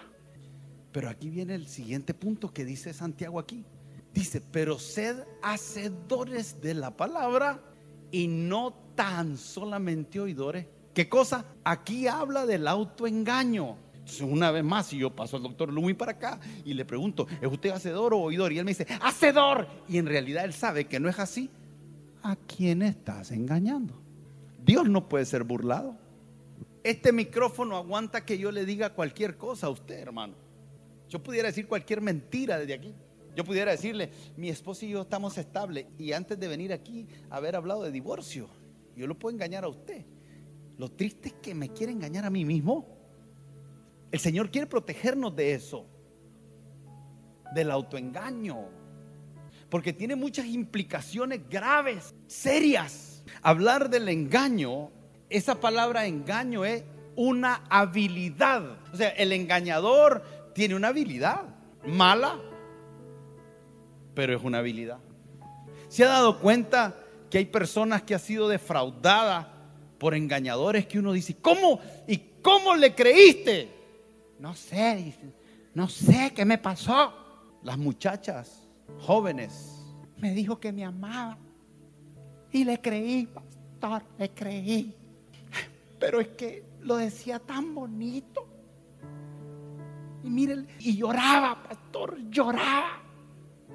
Pero 0.93 1.09
aquí 1.09 1.29
viene 1.29 1.55
el 1.55 1.67
siguiente 1.67 2.15
punto 2.15 2.53
que 2.53 2.65
dice 2.65 2.93
Santiago 2.93 3.39
aquí. 3.39 3.65
Dice, 4.13 4.41
pero 4.41 4.79
sed 4.79 5.23
hacedores 5.43 6.61
de 6.61 6.75
la 6.75 6.97
palabra 6.97 7.63
y 8.11 8.27
no 8.27 8.73
tan 8.95 9.37
solamente 9.37 10.19
oidores. 10.19 10.67
¿Qué 10.95 11.09
cosa? 11.09 11.45
Aquí 11.63 12.09
habla 12.09 12.47
del 12.47 12.67
autoengaño. 12.67 13.77
Una 14.21 14.51
vez 14.51 14.65
más, 14.65 14.91
yo 14.91 15.15
paso 15.15 15.37
al 15.37 15.43
doctor 15.43 15.73
Lumi 15.73 15.95
para 15.95 16.13
acá 16.13 16.41
y 16.65 16.75
le 16.75 16.85
pregunto, 16.85 17.27
¿es 17.41 17.51
usted 17.51 17.71
hacedor 17.71 18.15
o 18.15 18.19
oidor? 18.19 18.53
Y 18.53 18.59
él 18.59 18.65
me 18.65 18.71
dice, 18.71 18.87
hacedor. 19.01 19.69
Y 19.89 19.99
en 19.99 20.07
realidad 20.07 20.45
él 20.45 20.53
sabe 20.53 20.87
que 20.87 21.01
no 21.01 21.09
es 21.09 21.19
así. 21.19 21.51
¿A 22.23 22.37
quién 22.37 22.83
estás 22.83 23.31
engañando? 23.31 24.01
Dios 24.65 24.89
no 24.89 25.09
puede 25.09 25.25
ser 25.25 25.45
burlado. 25.45 25.97
Este 26.83 27.13
micrófono 27.13 27.77
aguanta 27.77 28.25
que 28.25 28.39
yo 28.39 28.51
le 28.51 28.65
diga 28.65 28.95
cualquier 28.95 29.37
cosa 29.37 29.67
a 29.67 29.71
usted, 29.71 29.99
hermano. 29.99 30.35
Yo 31.09 31.23
pudiera 31.23 31.49
decir 31.49 31.67
cualquier 31.67 32.01
mentira 32.01 32.59
desde 32.59 32.75
aquí. 32.75 32.95
Yo 33.37 33.45
pudiera 33.45 33.71
decirle, 33.71 34.11
mi 34.37 34.49
esposo 34.49 34.85
y 34.85 34.91
yo 34.91 35.03
estamos 35.03 35.39
estables 35.39 35.87
y 35.97 36.13
antes 36.13 36.39
de 36.41 36.49
venir 36.49 36.73
aquí 36.73 37.07
haber 37.31 37.57
hablado 37.57 37.85
de 37.85 37.93
divorcio, 37.93 38.49
yo 38.97 39.07
lo 39.07 39.17
puedo 39.19 39.35
engañar 39.35 39.65
a 39.65 39.69
usted. 39.69 40.05
Lo 40.77 40.91
triste 40.91 41.29
es 41.29 41.35
que 41.35 41.55
me 41.55 41.69
quiere 41.69 41.93
engañar 41.93 42.25
a 42.25 42.31
mí 42.31 42.45
mismo. 42.45 42.98
El 44.11 44.19
Señor 44.19 44.51
quiere 44.51 44.67
protegernos 44.67 45.37
de 45.37 45.53
eso, 45.55 45.87
del 47.55 47.71
autoengaño, 47.71 48.69
porque 49.69 49.93
tiene 49.93 50.17
muchas 50.17 50.47
implicaciones 50.47 51.41
graves, 51.49 52.15
serias. 52.27 53.23
Hablar 53.43 53.91
del 53.91 54.09
engaño, 54.09 54.91
esa 55.29 55.61
palabra 55.61 56.07
engaño 56.07 56.65
es 56.65 56.85
una 57.17 57.65
habilidad. 57.69 58.79
O 58.93 58.97
sea, 58.97 59.11
el 59.11 59.33
engañador 59.33 60.23
tiene 60.55 60.75
una 60.75 60.89
habilidad 60.89 61.43
mala, 61.87 62.41
pero 64.15 64.35
es 64.35 64.43
una 64.43 64.59
habilidad. 64.59 64.99
¿Se 65.89 66.05
ha 66.05 66.09
dado 66.09 66.41
cuenta 66.41 66.97
que 67.31 67.39
hay 67.39 67.45
personas 67.45 68.03
que 68.03 68.15
han 68.15 68.21
sido 68.21 68.49
defraudadas 68.49 69.47
por 69.99 70.15
engañadores 70.15 70.87
que 70.87 70.99
uno 70.99 71.13
dice, 71.13 71.37
¿cómo? 71.41 71.81
¿Y 72.07 72.19
cómo 72.43 72.75
le 72.75 72.95
creíste? 72.95 73.78
No 74.39 74.55
sé, 74.55 75.15
no 75.75 75.89
sé 75.89 76.33
qué 76.35 76.45
me 76.45 76.59
pasó. 76.59 77.13
Las 77.63 77.77
muchachas 77.77 78.69
jóvenes 79.01 79.85
me 80.17 80.33
dijo 80.33 80.59
que 80.59 80.73
me 80.73 80.85
amaba 80.85 81.39
y 82.51 82.65
le 82.65 82.81
creí, 82.81 83.27
pastor, 83.27 84.03
le 84.19 84.31
creí. 84.31 84.95
Pero 85.99 86.21
es 86.21 86.29
que 86.29 86.65
lo 86.81 86.97
decía 86.97 87.39
tan 87.39 87.75
bonito. 87.75 88.47
Y 90.23 90.31
miren, 90.31 90.69
y 90.81 90.97
lloraba, 90.97 91.63
pastor, 91.63 92.19
lloraba. 92.31 93.03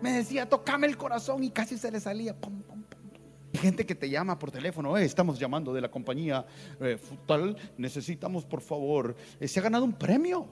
Me 0.02 0.12
decía, 0.12 0.48
tocame 0.48 0.88
el 0.88 0.98
corazón 0.98 1.44
y 1.44 1.50
casi 1.50 1.78
se 1.78 1.92
le 1.92 2.00
salía. 2.00 2.36
Gente 3.54 3.86
que 3.86 3.96
te 3.96 4.10
llama 4.10 4.40
por 4.40 4.52
teléfono, 4.52 4.98
eh, 4.98 5.06
estamos 5.06 5.40
llamando 5.40 5.74
de 5.74 5.82
la 5.82 5.92
compañía 5.92 6.46
eh, 6.80 6.98
tal, 7.28 7.56
necesitamos 7.78 8.46
por 8.46 8.62
favor. 8.62 9.16
Eh, 9.40 9.48
se 9.48 9.60
ha 9.60 9.64
ganado 9.64 9.86
un 9.86 9.94
premio, 9.94 10.48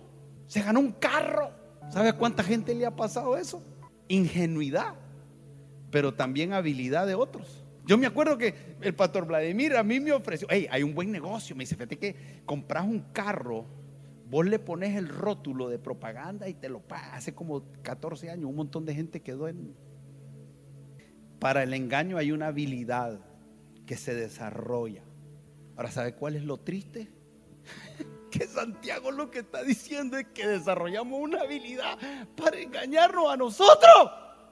se 0.47 0.61
ganó 0.61 0.79
un 0.79 0.91
carro. 0.93 1.51
¿Sabe 1.89 2.09
a 2.09 2.13
cuánta 2.13 2.43
gente 2.43 2.75
le 2.75 2.85
ha 2.85 2.95
pasado 2.95 3.35
eso? 3.37 3.63
Ingenuidad, 4.07 4.95
pero 5.89 6.13
también 6.13 6.53
habilidad 6.53 7.07
de 7.07 7.15
otros. 7.15 7.63
Yo 7.85 7.97
me 7.97 8.05
acuerdo 8.05 8.37
que 8.37 8.53
el 8.81 8.93
pastor 8.93 9.25
Vladimir 9.25 9.75
a 9.75 9.83
mí 9.83 9.99
me 9.99 10.11
ofreció, 10.11 10.47
hey, 10.49 10.67
hay 10.69 10.83
un 10.83 10.93
buen 10.93 11.11
negocio. 11.11 11.55
Me 11.55 11.63
dice, 11.63 11.75
fíjate 11.75 11.97
que 11.97 12.41
compras 12.45 12.85
un 12.85 12.99
carro, 13.11 13.65
vos 14.29 14.45
le 14.45 14.59
pones 14.59 14.95
el 14.95 15.09
rótulo 15.09 15.67
de 15.67 15.79
propaganda 15.79 16.47
y 16.47 16.53
te 16.53 16.69
lo 16.69 16.79
pagas. 16.79 17.13
Hace 17.13 17.33
como 17.33 17.63
14 17.81 18.29
años 18.29 18.45
un 18.45 18.55
montón 18.55 18.85
de 18.85 18.93
gente 18.93 19.21
quedó 19.21 19.47
en... 19.47 19.75
Para 21.41 21.63
el 21.63 21.73
engaño 21.73 22.19
hay 22.19 22.31
una 22.31 22.49
habilidad 22.49 23.19
que 23.87 23.97
se 23.97 24.13
desarrolla. 24.13 25.01
Ahora, 25.75 25.89
¿sabe 25.89 26.13
cuál 26.13 26.35
es 26.35 26.43
lo 26.43 26.59
triste? 26.59 27.07
que 28.31 28.45
Santiago 28.45 29.09
lo 29.09 29.31
que 29.31 29.39
está 29.39 29.63
diciendo 29.63 30.19
es 30.19 30.27
que 30.35 30.47
desarrollamos 30.47 31.19
una 31.19 31.41
habilidad 31.41 31.97
para 32.37 32.59
engañarnos 32.59 33.33
a 33.33 33.37
nosotros. 33.37 34.11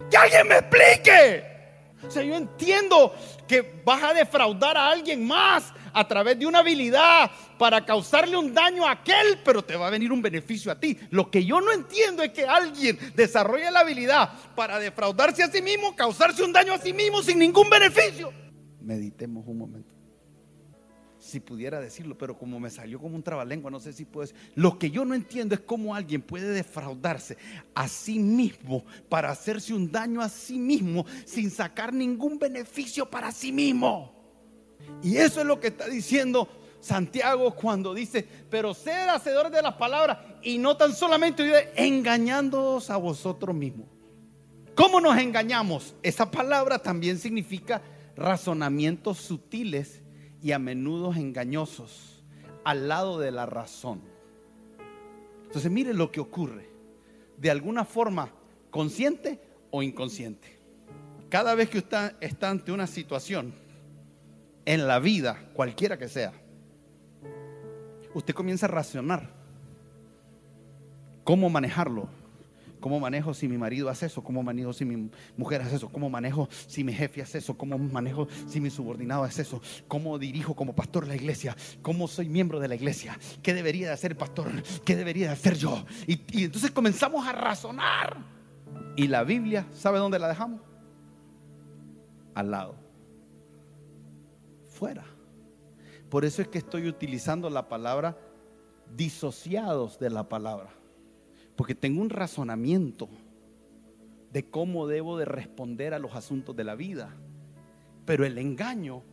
¡Que 0.09 0.17
alguien 0.17 0.47
me 0.47 0.55
explique! 0.55 1.58
O 2.07 2.09
sea, 2.09 2.23
yo 2.23 2.35
entiendo 2.35 3.13
que 3.47 3.81
vas 3.83 4.01
a 4.03 4.13
defraudar 4.13 4.77
a 4.77 4.89
alguien 4.89 5.25
más 5.25 5.73
a 5.93 6.07
través 6.07 6.39
de 6.39 6.45
una 6.45 6.59
habilidad 6.59 7.29
para 7.57 7.85
causarle 7.85 8.37
un 8.37 8.53
daño 8.53 8.85
a 8.87 8.91
aquel, 8.91 9.39
pero 9.43 9.63
te 9.63 9.75
va 9.75 9.87
a 9.87 9.89
venir 9.89 10.11
un 10.11 10.21
beneficio 10.21 10.71
a 10.71 10.79
ti. 10.79 10.97
Lo 11.09 11.29
que 11.29 11.43
yo 11.43 11.59
no 11.59 11.71
entiendo 11.71 12.23
es 12.23 12.31
que 12.31 12.45
alguien 12.45 12.97
desarrolle 13.15 13.69
la 13.71 13.81
habilidad 13.81 14.31
para 14.55 14.79
defraudarse 14.79 15.43
a 15.43 15.51
sí 15.51 15.61
mismo, 15.61 15.95
causarse 15.95 16.43
un 16.43 16.53
daño 16.53 16.73
a 16.73 16.77
sí 16.77 16.93
mismo 16.93 17.21
sin 17.21 17.39
ningún 17.39 17.69
beneficio. 17.69 18.31
Meditemos 18.81 19.45
un 19.47 19.57
momento 19.57 19.88
si 21.29 21.39
pudiera 21.39 21.79
decirlo, 21.79 22.17
pero 22.17 22.37
como 22.37 22.59
me 22.59 22.69
salió 22.69 22.99
como 22.99 23.15
un 23.15 23.23
trabalengua, 23.23 23.71
no 23.71 23.79
sé 23.79 23.93
si 23.93 24.05
puedes. 24.05 24.35
Lo 24.55 24.77
que 24.77 24.91
yo 24.91 25.05
no 25.05 25.15
entiendo 25.15 25.55
es 25.55 25.61
cómo 25.61 25.95
alguien 25.95 26.21
puede 26.21 26.49
defraudarse 26.49 27.37
a 27.73 27.87
sí 27.87 28.19
mismo 28.19 28.83
para 29.07 29.31
hacerse 29.31 29.73
un 29.73 29.91
daño 29.91 30.21
a 30.21 30.29
sí 30.29 30.59
mismo 30.59 31.05
sin 31.25 31.49
sacar 31.49 31.93
ningún 31.93 32.37
beneficio 32.37 33.09
para 33.09 33.31
sí 33.31 33.51
mismo. 33.51 34.13
Y 35.01 35.17
eso 35.17 35.41
es 35.41 35.45
lo 35.45 35.59
que 35.59 35.67
está 35.67 35.87
diciendo 35.87 36.49
Santiago 36.81 37.55
cuando 37.55 37.93
dice, 37.93 38.27
pero 38.49 38.73
sed 38.73 39.07
hacedores 39.07 39.51
de 39.51 39.61
las 39.61 39.75
palabras 39.75 40.17
y 40.41 40.57
no 40.57 40.77
tan 40.77 40.93
solamente 40.93 41.71
engañándoos 41.75 42.89
a 42.89 42.97
vosotros 42.97 43.55
mismos. 43.55 43.87
¿Cómo 44.75 45.01
nos 45.01 45.17
engañamos? 45.17 45.95
Esa 46.01 46.31
palabra 46.31 46.79
también 46.79 47.17
significa 47.17 47.81
razonamientos 48.15 49.17
sutiles 49.17 49.98
y 50.41 50.51
a 50.51 50.59
menudo 50.59 51.13
engañosos 51.13 52.23
al 52.63 52.87
lado 52.87 53.19
de 53.19 53.31
la 53.31 53.45
razón. 53.45 54.01
Entonces 55.45 55.71
mire 55.71 55.93
lo 55.93 56.11
que 56.11 56.19
ocurre. 56.19 56.69
De 57.37 57.49
alguna 57.49 57.85
forma, 57.85 58.31
consciente 58.69 59.39
o 59.71 59.81
inconsciente. 59.81 60.59
Cada 61.29 61.55
vez 61.55 61.69
que 61.69 61.79
usted 61.79 62.15
está 62.21 62.49
ante 62.49 62.71
una 62.71 62.87
situación 62.87 63.53
en 64.65 64.87
la 64.87 64.99
vida, 64.99 65.49
cualquiera 65.53 65.97
que 65.97 66.07
sea, 66.07 66.33
usted 68.13 68.33
comienza 68.33 68.65
a 68.65 68.69
racionar 68.69 69.33
cómo 71.23 71.49
manejarlo, 71.49 72.09
¿Cómo 72.79 72.99
manejo 72.99 73.33
si 73.33 73.47
mi 73.47 73.57
marido 73.57 73.89
hace 73.89 74.05
eso? 74.05 74.23
¿Cómo 74.23 74.41
manejo 74.41 74.73
si 74.73 74.85
mi 74.85 75.09
mujer 75.35 75.61
hace 75.61 75.75
eso? 75.75 75.89
¿Cómo 75.89 76.09
manejo 76.09 76.47
si 76.67 76.83
mi 76.83 76.93
jefe 76.93 77.21
hace 77.21 77.39
eso? 77.39 77.57
¿Cómo 77.57 77.77
manejo 77.77 78.27
si 78.47 78.61
mi 78.61 78.69
subordinado 78.69 79.23
hace 79.23 79.41
eso? 79.41 79.61
¿Cómo 79.87 80.17
dirijo 80.17 80.55
como 80.55 80.73
pastor 80.73 81.07
la 81.07 81.15
iglesia? 81.15 81.55
¿Cómo 81.81 82.07
soy 82.07 82.29
miembro 82.29 82.59
de 82.59 82.67
la 82.67 82.75
iglesia? 82.75 83.19
¿Qué 83.43 83.53
debería 83.53 83.87
de 83.87 83.93
hacer 83.93 84.11
el 84.11 84.17
pastor? 84.17 84.51
¿Qué 84.85 84.95
debería 84.95 85.27
de 85.27 85.33
hacer 85.33 85.55
yo? 85.55 85.85
Y, 86.07 86.21
y 86.31 86.45
entonces 86.45 86.71
comenzamos 86.71 87.27
a 87.27 87.33
razonar. 87.33 88.17
Y 88.95 89.07
la 89.07 89.23
Biblia, 89.23 89.67
¿sabe 89.73 89.99
dónde 89.99 90.19
la 90.19 90.29
dejamos? 90.29 90.61
Al 92.35 92.51
lado. 92.51 92.75
Fuera. 94.69 95.05
Por 96.09 96.25
eso 96.25 96.41
es 96.41 96.47
que 96.47 96.57
estoy 96.57 96.87
utilizando 96.87 97.49
la 97.49 97.67
palabra 97.67 98.17
disociados 98.95 99.99
de 99.99 100.09
la 100.09 100.27
palabra. 100.27 100.78
Porque 101.59 101.75
tengo 101.75 102.01
un 102.01 102.09
razonamiento 102.09 103.09
de 104.31 104.49
cómo 104.49 104.87
debo 104.87 105.17
de 105.17 105.25
responder 105.25 105.93
a 105.93 105.99
los 105.99 106.15
asuntos 106.15 106.55
de 106.55 106.63
la 106.63 106.73
vida. 106.73 107.13
Pero 108.05 108.25
el 108.25 108.37
engaño 108.37 109.03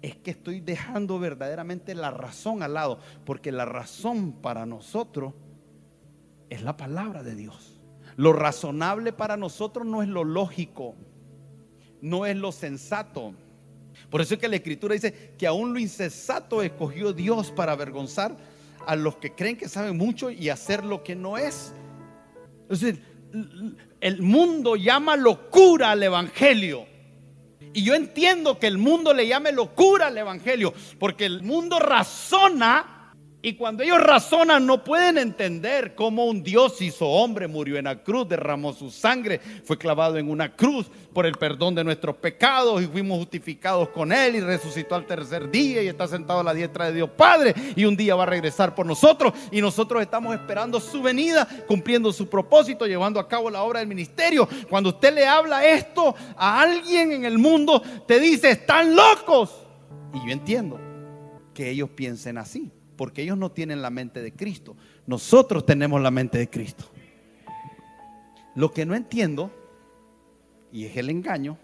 es 0.00 0.16
que 0.16 0.30
estoy 0.30 0.60
dejando 0.60 1.18
verdaderamente 1.18 1.94
la 1.94 2.10
razón 2.10 2.62
al 2.62 2.72
lado, 2.72 3.00
porque 3.26 3.52
la 3.52 3.66
razón 3.66 4.32
para 4.32 4.64
nosotros 4.64 5.34
es 6.48 6.62
la 6.62 6.78
palabra 6.78 7.22
de 7.22 7.34
Dios. 7.34 7.82
Lo 8.16 8.32
razonable 8.32 9.12
para 9.12 9.36
nosotros 9.36 9.86
no 9.86 10.02
es 10.02 10.08
lo 10.08 10.24
lógico, 10.24 10.94
no 12.00 12.24
es 12.24 12.34
lo 12.34 12.50
sensato. 12.50 13.34
Por 14.08 14.22
eso 14.22 14.32
es 14.32 14.40
que 14.40 14.48
la 14.48 14.56
escritura 14.56 14.94
dice 14.94 15.34
que 15.36 15.46
aún 15.46 15.74
lo 15.74 15.78
insensato 15.78 16.62
escogió 16.62 17.12
Dios 17.12 17.50
para 17.50 17.72
avergonzar 17.72 18.53
a 18.86 18.96
los 18.96 19.16
que 19.16 19.34
creen 19.34 19.56
que 19.56 19.68
saben 19.68 19.96
mucho 19.96 20.30
y 20.30 20.48
hacer 20.48 20.84
lo 20.84 21.02
que 21.02 21.16
no 21.16 21.36
es. 21.36 21.74
Es 22.68 22.84
el 24.00 24.22
mundo 24.22 24.76
llama 24.76 25.16
locura 25.16 25.90
al 25.92 26.02
Evangelio. 26.02 26.86
Y 27.72 27.82
yo 27.82 27.94
entiendo 27.94 28.58
que 28.58 28.68
el 28.68 28.78
mundo 28.78 29.12
le 29.12 29.26
llame 29.26 29.50
locura 29.50 30.06
al 30.06 30.16
Evangelio, 30.16 30.72
porque 30.98 31.24
el 31.26 31.42
mundo 31.42 31.80
razona 31.80 32.93
y 33.44 33.56
cuando 33.56 33.82
ellos 33.82 34.00
razonan 34.00 34.64
no 34.64 34.82
pueden 34.82 35.18
entender 35.18 35.94
cómo 35.94 36.24
un 36.24 36.42
Dios 36.42 36.80
hizo 36.80 37.06
hombre, 37.06 37.46
murió 37.46 37.76
en 37.76 37.84
la 37.84 38.02
cruz, 38.02 38.26
derramó 38.26 38.72
su 38.72 38.90
sangre, 38.90 39.38
fue 39.64 39.76
clavado 39.76 40.16
en 40.16 40.30
una 40.30 40.56
cruz 40.56 40.86
por 41.12 41.26
el 41.26 41.34
perdón 41.34 41.74
de 41.74 41.84
nuestros 41.84 42.16
pecados 42.16 42.82
y 42.82 42.86
fuimos 42.86 43.18
justificados 43.18 43.90
con 43.90 44.14
Él 44.14 44.36
y 44.36 44.40
resucitó 44.40 44.94
al 44.94 45.04
tercer 45.04 45.50
día 45.50 45.82
y 45.82 45.88
está 45.88 46.08
sentado 46.08 46.40
a 46.40 46.42
la 46.42 46.54
diestra 46.54 46.86
de 46.86 46.94
Dios 46.94 47.10
Padre 47.10 47.54
y 47.76 47.84
un 47.84 47.94
día 47.98 48.14
va 48.14 48.22
a 48.22 48.26
regresar 48.26 48.74
por 48.74 48.86
nosotros 48.86 49.34
y 49.52 49.60
nosotros 49.60 50.00
estamos 50.00 50.34
esperando 50.34 50.80
su 50.80 51.02
venida, 51.02 51.46
cumpliendo 51.66 52.14
su 52.14 52.26
propósito, 52.26 52.86
llevando 52.86 53.20
a 53.20 53.28
cabo 53.28 53.50
la 53.50 53.62
obra 53.62 53.80
del 53.80 53.88
ministerio. 53.88 54.48
Cuando 54.70 54.88
usted 54.88 55.12
le 55.12 55.26
habla 55.26 55.66
esto 55.66 56.14
a 56.34 56.62
alguien 56.62 57.12
en 57.12 57.26
el 57.26 57.36
mundo, 57.36 57.82
te 58.08 58.18
dice, 58.18 58.52
están 58.52 58.96
locos. 58.96 59.54
Y 60.14 60.26
yo 60.26 60.32
entiendo 60.32 60.80
que 61.52 61.68
ellos 61.68 61.90
piensen 61.90 62.38
así 62.38 62.72
porque 62.96 63.22
ellos 63.22 63.38
no 63.38 63.50
tienen 63.50 63.82
la 63.82 63.90
mente 63.90 64.22
de 64.22 64.32
Cristo. 64.32 64.76
Nosotros 65.06 65.66
tenemos 65.66 66.00
la 66.00 66.10
mente 66.10 66.38
de 66.38 66.48
Cristo. 66.48 66.84
Lo 68.54 68.70
que 68.70 68.86
no 68.86 68.94
entiendo, 68.94 69.50
y 70.72 70.84
es 70.84 70.96
el 70.96 71.10
engaño, 71.10 71.58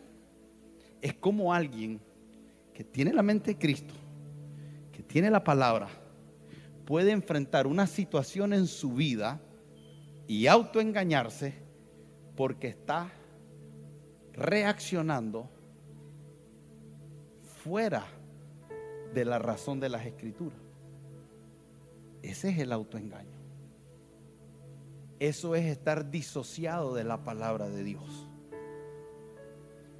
es 1.01 1.15
como 1.15 1.55
alguien 1.55 2.01
que 2.75 2.85
tiene 2.85 3.13
la 3.13 3.23
mente 3.23 3.53
de 3.53 3.59
Cristo, 3.59 3.95
que 4.93 5.03
tiene 5.03 5.31
la 5.31 5.45
palabra, 5.45 5.89
puede 6.85 7.13
enfrentar 7.13 7.67
una 7.67 7.87
situación 7.87 8.53
en 8.53 8.67
su 8.67 8.95
vida 8.95 9.41
y 10.27 10.49
autoengañarse 10.49 11.55
porque 12.37 12.69
está 12.69 13.13
reaccionando 14.33 15.49
fuera 17.63 18.07
de 19.15 19.25
la 19.25 19.39
razón 19.39 19.81
de 19.81 19.89
las 19.89 20.07
escrituras. 20.07 20.70
Ese 22.23 22.51
es 22.51 22.59
el 22.59 22.73
autoengaño. 22.73 23.39
Eso 25.19 25.55
es 25.55 25.67
estar 25.67 26.11
disociado 26.11 26.95
de 26.95 27.05
la 27.05 27.23
palabra 27.25 27.69
de 27.69 27.85
Dios. 27.85 28.29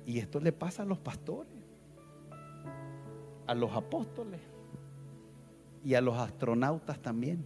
Y 0.07 0.19
esto 0.19 0.41
le 0.41 0.53
pasa 0.53 0.83
a 0.83 0.87
los 0.87 0.99
pastores, 0.99 1.53
a 3.47 3.55
los 3.55 3.71
apóstoles 3.73 4.41
y 5.85 5.95
a 5.95 6.01
los 6.01 6.17
astronautas 6.17 7.01
también. 7.01 7.45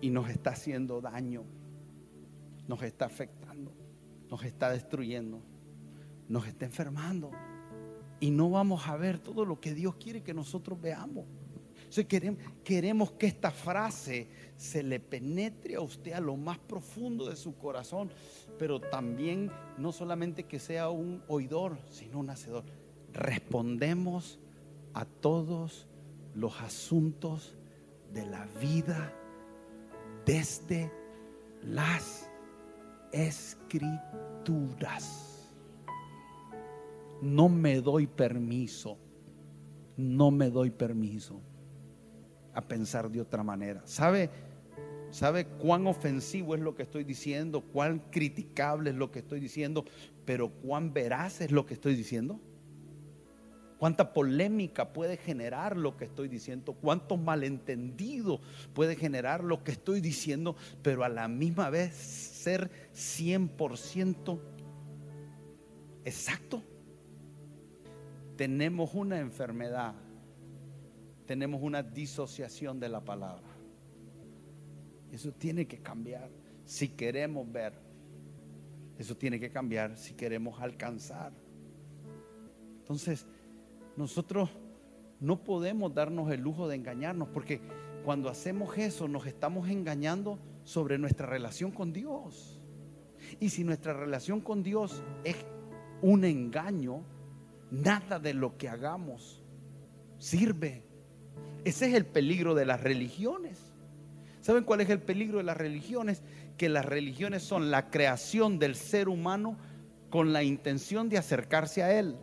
Y 0.00 0.10
nos 0.10 0.28
está 0.28 0.50
haciendo 0.50 1.00
daño, 1.00 1.44
nos 2.68 2.82
está 2.82 3.06
afectando, 3.06 3.72
nos 4.30 4.44
está 4.44 4.70
destruyendo, 4.70 5.40
nos 6.28 6.46
está 6.46 6.64
enfermando. 6.64 7.30
Y 8.20 8.30
no 8.30 8.50
vamos 8.50 8.86
a 8.88 8.96
ver 8.96 9.18
todo 9.18 9.44
lo 9.44 9.60
que 9.60 9.74
Dios 9.74 9.96
quiere 9.96 10.22
que 10.22 10.32
nosotros 10.34 10.80
veamos 10.80 11.26
queremos, 12.02 12.42
queremos 12.64 13.12
que 13.12 13.26
esta 13.26 13.52
frase 13.52 14.26
se 14.56 14.82
le 14.82 14.98
penetre 14.98 15.76
a 15.76 15.80
usted 15.80 16.12
a 16.12 16.20
lo 16.20 16.36
más 16.36 16.58
profundo 16.58 17.28
de 17.28 17.36
su 17.36 17.56
corazón, 17.56 18.10
pero 18.58 18.80
también 18.80 19.52
no 19.78 19.92
solamente 19.92 20.42
que 20.44 20.58
sea 20.58 20.90
un 20.90 21.22
oidor, 21.28 21.78
sino 21.90 22.18
un 22.18 22.30
hacedor. 22.30 22.64
Respondemos 23.12 24.40
a 24.92 25.04
todos 25.04 25.86
los 26.34 26.60
asuntos 26.60 27.54
de 28.12 28.26
la 28.26 28.46
vida 28.60 29.12
desde 30.26 30.90
las 31.62 32.28
escrituras. 33.12 33.92
No 37.22 37.48
me 37.48 37.80
doy 37.80 38.08
permiso, 38.08 38.98
no 39.96 40.32
me 40.32 40.50
doy 40.50 40.70
permiso 40.70 41.40
a 42.54 42.62
pensar 42.62 43.10
de 43.10 43.20
otra 43.20 43.42
manera. 43.42 43.82
¿Sabe, 43.84 44.30
¿Sabe 45.10 45.46
cuán 45.46 45.86
ofensivo 45.86 46.54
es 46.54 46.60
lo 46.60 46.74
que 46.74 46.84
estoy 46.84 47.04
diciendo? 47.04 47.60
¿Cuán 47.60 48.00
criticable 48.10 48.90
es 48.90 48.96
lo 48.96 49.10
que 49.10 49.20
estoy 49.20 49.40
diciendo? 49.40 49.84
Pero 50.24 50.50
cuán 50.50 50.92
veraz 50.92 51.40
es 51.40 51.50
lo 51.50 51.66
que 51.66 51.74
estoy 51.74 51.94
diciendo. 51.94 52.40
¿Cuánta 53.78 54.12
polémica 54.12 54.92
puede 54.92 55.16
generar 55.16 55.76
lo 55.76 55.96
que 55.96 56.04
estoy 56.04 56.28
diciendo? 56.28 56.72
¿Cuánto 56.72 57.16
malentendido 57.16 58.40
puede 58.72 58.96
generar 58.96 59.44
lo 59.44 59.62
que 59.62 59.72
estoy 59.72 60.00
diciendo? 60.00 60.56
Pero 60.82 61.04
a 61.04 61.08
la 61.08 61.28
misma 61.28 61.70
vez 61.70 61.94
ser 61.94 62.70
100% 62.94 64.40
exacto. 66.04 66.62
Tenemos 68.36 68.94
una 68.94 69.18
enfermedad 69.18 69.94
tenemos 71.26 71.62
una 71.62 71.82
disociación 71.82 72.78
de 72.80 72.88
la 72.88 73.04
palabra. 73.04 73.48
Eso 75.10 75.32
tiene 75.32 75.66
que 75.66 75.78
cambiar 75.78 76.30
si 76.64 76.88
queremos 76.88 77.50
ver. 77.50 77.72
Eso 78.98 79.16
tiene 79.16 79.40
que 79.40 79.50
cambiar 79.50 79.96
si 79.96 80.14
queremos 80.14 80.60
alcanzar. 80.60 81.32
Entonces, 82.80 83.26
nosotros 83.96 84.50
no 85.20 85.42
podemos 85.42 85.94
darnos 85.94 86.30
el 86.30 86.40
lujo 86.40 86.68
de 86.68 86.76
engañarnos 86.76 87.28
porque 87.28 87.60
cuando 88.04 88.28
hacemos 88.28 88.76
eso 88.76 89.08
nos 89.08 89.26
estamos 89.26 89.68
engañando 89.68 90.38
sobre 90.64 90.98
nuestra 90.98 91.26
relación 91.26 91.70
con 91.70 91.92
Dios. 91.92 92.60
Y 93.40 93.48
si 93.48 93.64
nuestra 93.64 93.94
relación 93.94 94.40
con 94.40 94.62
Dios 94.62 95.02
es 95.24 95.36
un 96.02 96.24
engaño, 96.24 97.02
nada 97.70 98.18
de 98.18 98.34
lo 98.34 98.56
que 98.58 98.68
hagamos 98.68 99.42
sirve. 100.18 100.83
Ese 101.64 101.86
es 101.86 101.94
el 101.94 102.06
peligro 102.06 102.54
de 102.54 102.66
las 102.66 102.80
religiones. 102.82 103.58
¿Saben 104.40 104.64
cuál 104.64 104.82
es 104.82 104.90
el 104.90 105.00
peligro 105.00 105.38
de 105.38 105.44
las 105.44 105.56
religiones? 105.56 106.22
Que 106.58 106.68
las 106.68 106.84
religiones 106.84 107.42
son 107.42 107.70
la 107.70 107.90
creación 107.90 108.58
del 108.58 108.74
ser 108.74 109.08
humano 109.08 109.56
con 110.10 110.32
la 110.32 110.42
intención 110.42 111.08
de 111.08 111.18
acercarse 111.18 111.82
a 111.82 111.98
Él. 111.98 112.16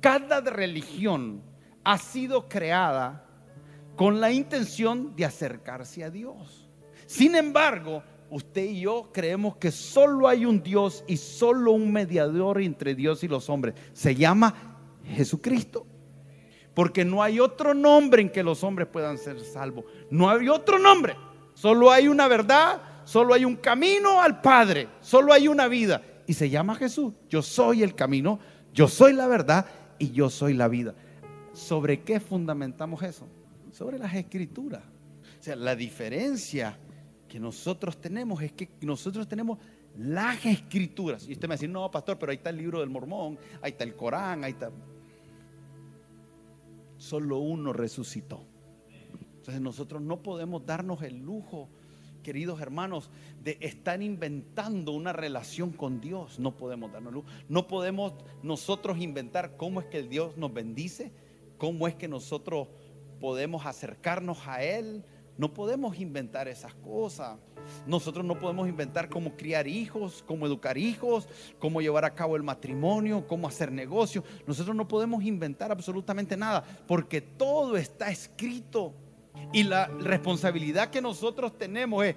Cada 0.00 0.40
religión 0.40 1.42
ha 1.84 1.98
sido 1.98 2.48
creada 2.48 3.24
con 3.96 4.20
la 4.20 4.32
intención 4.32 5.14
de 5.14 5.24
acercarse 5.24 6.02
a 6.02 6.10
Dios. 6.10 6.68
Sin 7.06 7.36
embargo, 7.36 8.02
usted 8.30 8.64
y 8.64 8.80
yo 8.80 9.10
creemos 9.12 9.56
que 9.56 9.70
solo 9.70 10.26
hay 10.26 10.44
un 10.44 10.62
Dios 10.62 11.04
y 11.06 11.16
solo 11.16 11.72
un 11.72 11.92
mediador 11.92 12.60
entre 12.60 12.94
Dios 12.94 13.22
y 13.22 13.28
los 13.28 13.48
hombres. 13.48 13.74
Se 13.92 14.14
llama 14.14 14.78
Jesucristo. 15.04 15.86
Porque 16.74 17.04
no 17.04 17.22
hay 17.22 17.40
otro 17.40 17.74
nombre 17.74 18.22
en 18.22 18.30
que 18.30 18.42
los 18.42 18.64
hombres 18.64 18.88
puedan 18.88 19.18
ser 19.18 19.40
salvos. 19.40 19.84
No 20.10 20.30
hay 20.30 20.48
otro 20.48 20.78
nombre. 20.78 21.16
Solo 21.54 21.90
hay 21.90 22.08
una 22.08 22.28
verdad, 22.28 22.80
solo 23.04 23.34
hay 23.34 23.44
un 23.44 23.56
camino 23.56 24.20
al 24.20 24.40
Padre, 24.40 24.88
solo 25.00 25.32
hay 25.32 25.48
una 25.48 25.68
vida. 25.68 26.02
Y 26.26 26.34
se 26.34 26.48
llama 26.48 26.74
Jesús. 26.74 27.12
Yo 27.28 27.42
soy 27.42 27.82
el 27.82 27.94
camino, 27.94 28.38
yo 28.72 28.88
soy 28.88 29.12
la 29.12 29.26
verdad 29.26 29.66
y 29.98 30.12
yo 30.12 30.30
soy 30.30 30.54
la 30.54 30.68
vida. 30.68 30.94
¿Sobre 31.52 32.00
qué 32.00 32.20
fundamentamos 32.20 33.02
eso? 33.02 33.28
Sobre 33.70 33.98
las 33.98 34.14
escrituras. 34.14 34.82
O 35.38 35.42
sea, 35.42 35.56
la 35.56 35.76
diferencia 35.76 36.78
que 37.28 37.38
nosotros 37.38 38.00
tenemos 38.00 38.42
es 38.42 38.52
que 38.52 38.70
nosotros 38.80 39.28
tenemos 39.28 39.58
las 39.98 40.44
escrituras. 40.46 41.28
Y 41.28 41.32
usted 41.32 41.48
me 41.48 41.54
decir, 41.54 41.68
no, 41.68 41.90
pastor, 41.90 42.18
pero 42.18 42.30
ahí 42.30 42.36
está 42.36 42.50
el 42.50 42.56
libro 42.56 42.80
del 42.80 42.88
mormón, 42.88 43.38
ahí 43.60 43.72
está 43.72 43.84
el 43.84 43.94
Corán, 43.94 44.44
ahí 44.44 44.52
está 44.52 44.70
solo 47.02 47.38
uno 47.38 47.72
resucitó. 47.72 48.46
Entonces 49.34 49.60
nosotros 49.60 50.00
no 50.00 50.22
podemos 50.22 50.64
darnos 50.64 51.02
el 51.02 51.18
lujo, 51.18 51.68
queridos 52.22 52.60
hermanos, 52.60 53.10
de 53.42 53.58
estar 53.60 54.00
inventando 54.00 54.92
una 54.92 55.12
relación 55.12 55.72
con 55.72 56.00
Dios. 56.00 56.38
No 56.38 56.56
podemos 56.56 56.92
darnos 56.92 57.10
el 57.10 57.14
lujo. 57.16 57.28
No 57.48 57.66
podemos 57.66 58.14
nosotros 58.44 58.98
inventar 58.98 59.56
cómo 59.56 59.80
es 59.80 59.86
que 59.86 59.98
el 59.98 60.08
Dios 60.08 60.36
nos 60.36 60.54
bendice, 60.54 61.12
cómo 61.58 61.88
es 61.88 61.96
que 61.96 62.06
nosotros 62.06 62.68
podemos 63.18 63.66
acercarnos 63.66 64.46
a 64.46 64.62
Él. 64.62 65.04
No 65.38 65.52
podemos 65.54 65.98
inventar 65.98 66.46
esas 66.46 66.74
cosas. 66.74 67.38
Nosotros 67.86 68.24
no 68.24 68.38
podemos 68.38 68.68
inventar 68.68 69.08
cómo 69.08 69.34
criar 69.36 69.66
hijos, 69.66 70.22
cómo 70.26 70.46
educar 70.46 70.76
hijos, 70.76 71.26
cómo 71.58 71.80
llevar 71.80 72.04
a 72.04 72.14
cabo 72.14 72.36
el 72.36 72.42
matrimonio, 72.42 73.26
cómo 73.26 73.48
hacer 73.48 73.72
negocio. 73.72 74.24
Nosotros 74.46 74.76
no 74.76 74.86
podemos 74.86 75.24
inventar 75.24 75.72
absolutamente 75.72 76.36
nada 76.36 76.62
porque 76.86 77.20
todo 77.20 77.76
está 77.76 78.10
escrito. 78.10 78.94
Y 79.52 79.62
la 79.62 79.86
responsabilidad 79.86 80.90
que 80.90 81.00
nosotros 81.00 81.56
tenemos 81.56 82.04
es, 82.04 82.16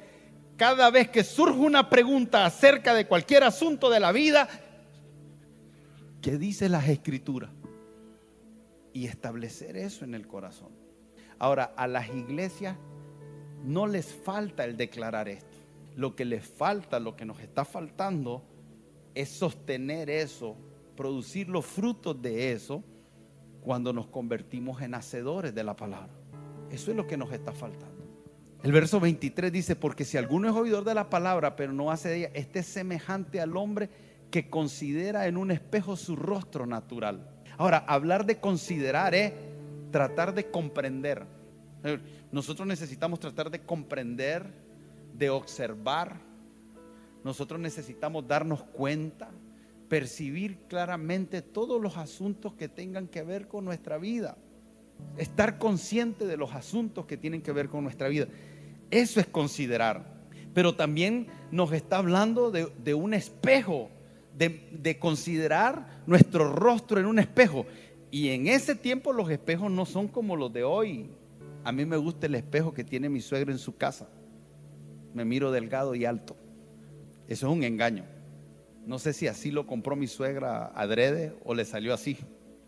cada 0.58 0.90
vez 0.90 1.10
que 1.10 1.24
surge 1.24 1.60
una 1.60 1.90
pregunta 1.90 2.46
acerca 2.46 2.94
de 2.94 3.08
cualquier 3.08 3.44
asunto 3.44 3.90
de 3.90 4.00
la 4.00 4.12
vida, 4.12 4.48
¿qué 6.22 6.38
dice 6.38 6.68
las 6.70 6.88
escrituras? 6.90 7.52
Y 8.92 9.08
establecer 9.08 9.78
eso 9.78 10.06
en 10.06 10.16
el 10.16 10.28
corazón. 10.28 10.70
Ahora, 11.40 11.74
a 11.76 11.88
las 11.88 12.10
iglesias 12.10 12.78
no 13.66 13.88
les 13.88 14.14
falta 14.14 14.64
el 14.66 14.78
declarar 14.78 15.28
esto. 15.28 15.58
Lo 15.96 16.16
que 16.16 16.26
les 16.26 16.46
falta, 16.46 17.00
lo 17.00 17.16
que 17.16 17.26
nos 17.26 17.40
está 17.40 17.66
faltando, 17.66 18.44
es 19.14 19.30
sostener 19.30 20.10
eso, 20.10 20.56
producir 20.96 21.50
los 21.50 21.66
frutos 21.66 22.22
de 22.22 22.52
eso 22.52 22.84
cuando 23.62 23.94
nos 23.94 24.08
convertimos 24.08 24.82
en 24.82 24.94
hacedores 24.94 25.56
de 25.56 25.64
la 25.64 25.76
palabra. 25.76 26.14
Eso 26.70 26.92
es 26.92 26.98
lo 26.98 27.08
que 27.08 27.18
nos 27.18 27.32
está 27.32 27.52
faltando. 27.52 27.96
El 28.62 28.72
verso 28.72 29.00
23 29.00 29.52
dice, 29.52 29.76
porque 29.76 30.06
si 30.06 30.18
alguno 30.18 30.50
es 30.50 30.56
oidor 30.56 30.84
de 30.84 30.94
la 30.94 31.10
palabra, 31.10 31.56
pero 31.56 31.72
no 31.72 31.92
hace 31.92 32.10
de 32.10 32.18
ella, 32.18 32.32
este 32.34 32.60
es 32.60 32.66
semejante 32.66 33.40
al 33.40 33.56
hombre 33.58 33.90
que 34.32 34.50
considera 34.50 35.28
en 35.28 35.38
un 35.38 35.52
espejo 35.52 35.96
su 35.96 36.16
rostro 36.16 36.66
natural. 36.66 37.30
Ahora, 37.58 37.86
hablar 37.88 38.26
de 38.26 38.40
considerar 38.40 39.16
es 39.16 39.34
tratar 39.92 40.34
de 40.34 40.50
comprender. 40.50 41.26
Nosotros 42.32 42.68
necesitamos 42.68 43.20
tratar 43.20 43.50
de 43.50 43.62
comprender, 43.62 44.46
de 45.14 45.30
observar. 45.30 46.20
Nosotros 47.24 47.60
necesitamos 47.60 48.28
darnos 48.28 48.64
cuenta, 48.64 49.32
percibir 49.88 50.58
claramente 50.68 51.42
todos 51.42 51.82
los 51.82 51.98
asuntos 51.98 52.54
que 52.54 52.68
tengan 52.68 53.08
que 53.08 53.24
ver 53.24 53.48
con 53.48 53.66
nuestra 53.66 53.98
vida. 53.98 54.38
Estar 55.18 55.58
consciente 55.58 56.26
de 56.26 56.38
los 56.38 56.54
asuntos 56.54 57.06
que 57.06 57.18
tienen 57.18 57.42
que 57.42 57.52
ver 57.52 57.70
con 57.70 57.84
nuestra 57.84 58.08
vida. 58.08 58.28
Eso 58.92 59.20
es 59.20 59.28
considerar. 59.28 60.16
Pero 60.54 60.76
también 60.76 61.28
nos 61.52 61.72
está 61.74 61.98
hablando 61.98 62.52
de, 62.52 62.94
un 62.94 63.14
espejo, 63.14 63.90
de, 64.38 64.70
de 64.72 64.98
considerar 65.00 66.02
nuestro 66.08 66.52
rostro 66.52 67.00
en 67.00 67.06
un 67.06 67.20
espejo. 67.20 67.66
Y 68.10 68.30
en 68.30 68.48
ese 68.48 68.76
tiempo 68.76 69.12
los 69.12 69.30
espejos 69.30 69.70
no 69.70 69.86
son 69.86 70.08
como 70.08 70.36
los 70.36 70.54
de 70.54 70.64
hoy. 70.64 71.10
A 71.66 71.72
mí 71.72 71.84
me 71.84 71.98
gusta 71.98 72.28
el 72.28 72.36
espejo 72.36 72.74
que 72.74 72.84
tiene 72.84 73.10
mi 73.10 73.22
suegro 73.22 73.52
en 73.52 73.58
su 73.58 73.76
casa. 73.76 74.08
Me 75.14 75.26
miro 75.26 75.52
delgado 75.52 75.96
y 75.96 76.06
alto. 76.06 76.38
Eso 77.28 77.48
es 77.48 77.54
un 77.54 77.64
engaño. 77.64 78.06
No 78.86 79.00
sé 79.00 79.14
si 79.14 79.28
así 79.28 79.50
lo 79.50 79.66
compró 79.66 79.96
mi 79.96 80.06
suegra 80.06 80.68
adrede 80.68 81.36
o 81.44 81.56
le 81.56 81.66
salió 81.66 81.94
así 81.94 82.20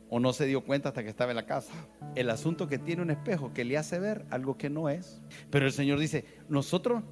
o 0.10 0.19
no 0.19 0.33
se 0.33 0.45
dio 0.45 0.63
cuenta 0.63 0.89
hasta 0.89 1.03
que 1.03 1.10
estaba 1.10 1.31
en 1.31 1.36
la 1.36 1.45
casa. 1.45 1.73
El 2.15 2.29
asunto 2.31 2.67
que 2.67 2.79
tiene 2.79 3.03
un 3.03 3.12
espejo 3.12 3.53
que 3.53 3.65
le 3.65 3.77
hace 3.77 3.99
ver 3.99 4.25
algo 4.31 4.57
que 4.57 4.69
no 4.69 4.89
es. 4.89 5.21
Pero 5.51 5.67
el 5.67 5.73
Señor 5.73 5.99
dice, 5.99 6.25
nosotros 6.49 7.03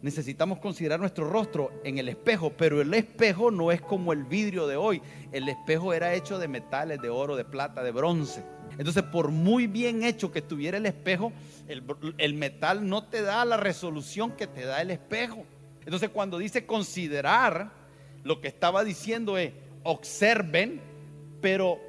necesitamos 0.00 0.58
considerar 0.58 1.00
nuestro 1.00 1.28
rostro 1.28 1.72
en 1.84 1.98
el 1.98 2.08
espejo, 2.08 2.52
pero 2.56 2.80
el 2.80 2.92
espejo 2.94 3.50
no 3.50 3.72
es 3.72 3.80
como 3.80 4.12
el 4.12 4.24
vidrio 4.24 4.66
de 4.68 4.76
hoy. 4.76 5.02
El 5.32 5.48
espejo 5.48 5.92
era 5.92 6.14
hecho 6.14 6.38
de 6.38 6.48
metales, 6.48 7.00
de 7.00 7.08
oro, 7.08 7.36
de 7.36 7.44
plata, 7.44 7.82
de 7.82 7.90
bronce. 7.90 8.44
Entonces, 8.78 9.02
por 9.02 9.30
muy 9.30 9.66
bien 9.66 10.02
hecho 10.02 10.32
que 10.32 10.40
estuviera 10.40 10.78
el 10.78 10.86
espejo, 10.86 11.32
el, 11.68 12.34
metal 12.34 12.88
no 12.88 13.04
te 13.04 13.22
da 13.22 13.44
la 13.44 13.56
resolución 13.56 14.32
que 14.32 14.46
te 14.46 14.64
da 14.64 14.80
el 14.80 14.90
espejo. 14.90 15.44
Entonces, 15.84 16.10
cuando 16.10 16.38
dice 16.38 16.66
considerar, 16.66 17.72
lo 18.24 18.40
que 18.40 18.48
estaba 18.48 18.84
diciendo 18.84 19.36
es 19.36 19.52
observen, 19.82 20.80
pero 21.40 21.80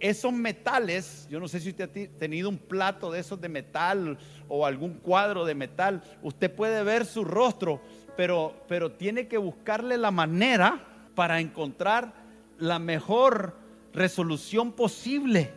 esos 0.00 0.32
metales, 0.32 1.26
yo 1.30 1.40
no 1.40 1.48
sé 1.48 1.60
si 1.60 1.70
usted 1.70 1.84
ha 1.84 2.18
tenido 2.18 2.48
un 2.48 2.58
plato 2.58 3.10
de 3.10 3.20
esos 3.20 3.40
de 3.40 3.48
metal 3.48 4.18
o 4.48 4.66
algún 4.66 4.94
cuadro 4.94 5.44
de 5.44 5.54
metal, 5.54 6.02
usted 6.22 6.54
puede 6.54 6.82
ver 6.82 7.04
su 7.04 7.24
rostro, 7.24 7.80
pero, 8.16 8.54
pero 8.68 8.92
tiene 8.92 9.28
que 9.28 9.38
buscarle 9.38 9.96
la 9.96 10.10
manera 10.10 10.84
para 11.14 11.40
encontrar 11.40 12.12
la 12.58 12.78
mejor 12.78 13.56
resolución 13.92 14.72
posible. 14.72 15.52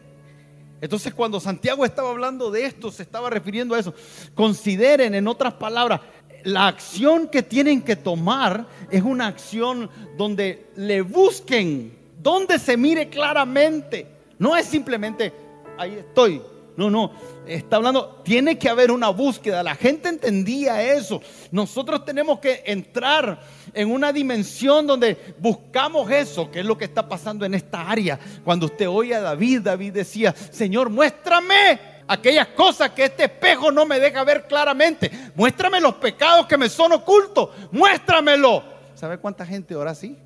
Entonces 0.82 1.14
cuando 1.14 1.40
Santiago 1.40 1.86
estaba 1.86 2.10
hablando 2.10 2.52
de 2.52 2.66
esto, 2.66 2.92
se 2.92 3.04
estaba 3.04 3.30
refiriendo 3.30 3.76
a 3.76 3.80
eso. 3.80 3.94
Consideren, 4.36 5.16
en 5.16 5.28
otras 5.28 5.54
palabras, 5.54 6.02
la 6.44 6.68
acción 6.68 7.28
que 7.28 7.44
tienen 7.44 7.82
que 7.82 7.96
tomar 7.96 8.68
es 8.90 9.04
una 9.04 9.28
acción 9.28 9.90
donde 10.18 10.72
le 10.76 11.02
busquen, 11.02 11.98
donde 12.22 12.60
se 12.60 12.76
mire 12.76 13.10
claramente 13.10 14.20
no 14.42 14.58
es 14.58 14.66
simplemente, 14.66 15.32
ahí 15.78 15.94
estoy. 16.00 16.42
No, 16.82 16.90
no, 16.90 17.12
está 17.46 17.76
hablando, 17.76 18.24
tiene 18.24 18.58
que 18.58 18.68
haber 18.68 18.90
una 18.90 19.10
búsqueda. 19.10 19.62
La 19.62 19.76
gente 19.76 20.10
entendía 20.10 20.82
eso. 20.82 21.22
Nosotros 21.52 22.04
tenemos 22.04 22.40
que 22.40 22.64
entrar 22.66 23.40
en 23.72 23.92
una 23.92 24.12
dimensión 24.12 24.88
donde 24.88 25.36
buscamos 25.38 26.10
eso, 26.10 26.50
que 26.50 26.62
es 26.62 26.66
lo 26.66 26.80
que 26.80 26.86
está 26.86 27.08
pasando 27.08 27.46
en 27.46 27.54
esta 27.54 27.88
área. 27.88 28.20
Cuando 28.44 28.66
usted 28.66 28.90
oye 28.90 29.14
a 29.14 29.22
David, 29.22 29.62
David 29.62 29.94
decía, 29.94 30.34
Señor, 30.34 30.90
muéstrame 30.90 31.80
aquellas 32.08 32.48
cosas 32.48 32.90
que 32.90 33.06
este 33.06 33.26
espejo 33.26 33.72
no 33.72 33.86
me 33.86 34.00
deja 34.00 34.24
ver 34.24 34.48
claramente. 34.48 35.12
Muéstrame 35.36 35.80
los 35.80 35.94
pecados 35.94 36.48
que 36.48 36.58
me 36.58 36.68
son 36.68 36.94
ocultos. 36.94 37.52
Muéstramelo. 37.72 38.64
¿Sabe 38.96 39.20
cuánta 39.20 39.46
gente 39.46 39.76
ora 39.76 39.92
así? 39.92 40.18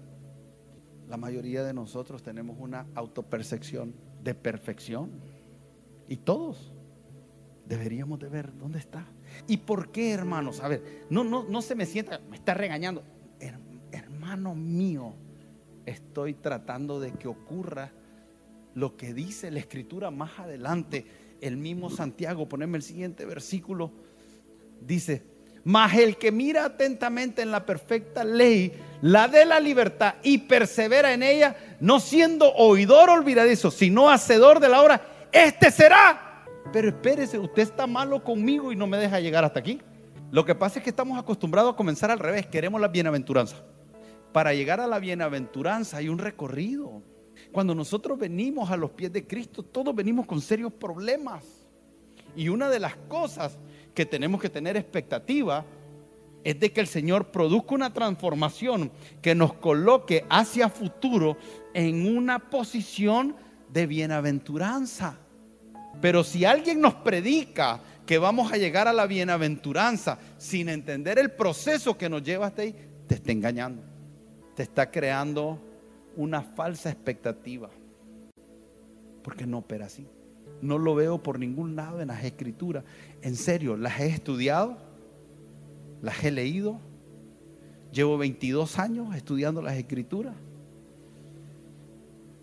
La 1.09 1.17
mayoría 1.17 1.65
de 1.65 1.73
nosotros 1.73 2.23
tenemos 2.23 2.55
una 2.57 2.85
autopercepción 2.95 3.93
de 4.23 4.33
perfección. 4.33 5.34
Y 6.07 6.17
todos 6.17 6.71
deberíamos 7.65 8.19
de 8.19 8.29
ver 8.29 8.55
dónde 8.57 8.79
está. 8.79 9.05
¿Y 9.47 9.57
por 9.57 9.91
qué, 9.91 10.11
hermanos? 10.11 10.59
A 10.61 10.67
ver, 10.67 11.05
no, 11.09 11.23
no, 11.23 11.43
no 11.43 11.61
se 11.61 11.75
me 11.75 11.85
sienta, 11.85 12.19
me 12.29 12.37
está 12.37 12.53
regañando. 12.53 13.03
hermano 13.91 14.55
mío, 14.55 15.13
estoy 15.85 16.33
tratando 16.33 16.99
de 16.99 17.11
que 17.11 17.27
ocurra 17.27 17.91
lo 18.73 18.97
que 18.97 19.13
dice 19.13 19.51
la 19.51 19.59
escritura 19.59 20.11
más 20.11 20.39
adelante. 20.39 21.05
El 21.41 21.57
mismo 21.57 21.89
Santiago, 21.89 22.47
poneme 22.47 22.77
el 22.77 22.83
siguiente 22.83 23.25
versículo, 23.25 23.91
dice, 24.81 25.23
mas 25.63 25.95
el 25.95 26.17
que 26.17 26.31
mira 26.31 26.65
atentamente 26.65 27.41
en 27.41 27.51
la 27.51 27.65
perfecta 27.65 28.23
ley, 28.23 28.73
la 29.01 29.27
de 29.27 29.45
la 29.45 29.59
libertad, 29.59 30.15
y 30.23 30.37
persevera 30.39 31.13
en 31.13 31.23
ella, 31.23 31.55
no 31.79 31.99
siendo 31.99 32.53
oidor 32.53 33.09
olvidadizo, 33.09 33.71
sino 33.71 34.09
hacedor 34.09 34.59
de 34.59 34.69
la 34.69 34.81
obra, 34.81 35.14
este 35.35 35.69
será. 35.69 36.45
Pero 36.71 36.87
espérese, 36.87 37.37
usted 37.37 37.63
está 37.63 37.85
malo 37.85 38.23
conmigo 38.23 38.71
y 38.71 38.75
no 38.75 38.87
me 38.87 38.97
deja 38.97 39.19
llegar 39.19 39.43
hasta 39.43 39.59
aquí. 39.59 39.81
Lo 40.31 40.45
que 40.45 40.55
pasa 40.55 40.79
es 40.79 40.83
que 40.83 40.89
estamos 40.89 41.19
acostumbrados 41.19 41.73
a 41.73 41.77
comenzar 41.77 42.09
al 42.09 42.19
revés, 42.19 42.47
queremos 42.47 42.81
la 42.81 42.87
bienaventuranza. 42.87 43.57
Para 44.31 44.53
llegar 44.53 44.79
a 44.79 44.87
la 44.87 44.99
bienaventuranza 44.99 45.97
hay 45.97 46.09
un 46.09 46.17
recorrido. 46.17 47.03
Cuando 47.51 47.75
nosotros 47.75 48.17
venimos 48.17 48.71
a 48.71 48.77
los 48.77 48.91
pies 48.91 49.11
de 49.11 49.27
Cristo, 49.27 49.63
todos 49.63 49.93
venimos 49.93 50.25
con 50.25 50.41
serios 50.41 50.73
problemas. 50.73 51.43
Y 52.35 52.49
una 52.49 52.69
de 52.69 52.79
las 52.79 52.95
cosas 53.07 53.57
que 53.93 54.05
tenemos 54.05 54.41
que 54.41 54.49
tener 54.49 54.75
expectativa 54.75 55.65
es 56.43 56.59
de 56.59 56.71
que 56.71 56.81
el 56.81 56.87
Señor 56.87 57.31
produzca 57.31 57.75
una 57.75 57.93
transformación 57.93 58.91
que 59.21 59.35
nos 59.35 59.53
coloque 59.53 60.25
hacia 60.29 60.69
futuro 60.69 61.37
en 61.73 62.17
una 62.17 62.39
posición 62.39 63.35
de 63.71 63.87
bienaventuranza. 63.87 65.19
Pero 66.01 66.23
si 66.23 66.45
alguien 66.45 66.81
nos 66.81 66.95
predica 66.95 67.81
que 68.05 68.17
vamos 68.17 68.51
a 68.51 68.57
llegar 68.57 68.87
a 68.87 68.93
la 68.93 69.07
bienaventuranza 69.07 70.19
sin 70.37 70.69
entender 70.69 71.17
el 71.17 71.31
proceso 71.31 71.97
que 71.97 72.09
nos 72.09 72.23
lleva 72.23 72.47
hasta 72.47 72.61
ahí, 72.61 72.75
te 73.07 73.15
está 73.15 73.31
engañando. 73.31 73.81
Te 74.55 74.63
está 74.63 74.91
creando 74.91 75.59
una 76.15 76.41
falsa 76.41 76.89
expectativa. 76.89 77.69
Porque 79.23 79.47
no 79.47 79.59
opera 79.59 79.87
así. 79.87 80.07
No 80.61 80.77
lo 80.77 80.95
veo 80.95 81.21
por 81.21 81.39
ningún 81.39 81.75
lado 81.75 82.01
en 82.01 82.07
las 82.07 82.23
escrituras. 82.23 82.83
En 83.21 83.35
serio, 83.35 83.75
las 83.75 83.99
he 83.99 84.07
estudiado, 84.07 84.77
las 86.01 86.23
he 86.23 86.31
leído. 86.31 86.79
Llevo 87.91 88.17
22 88.17 88.77
años 88.79 89.15
estudiando 89.15 89.61
las 89.61 89.75
escrituras. 89.75 90.35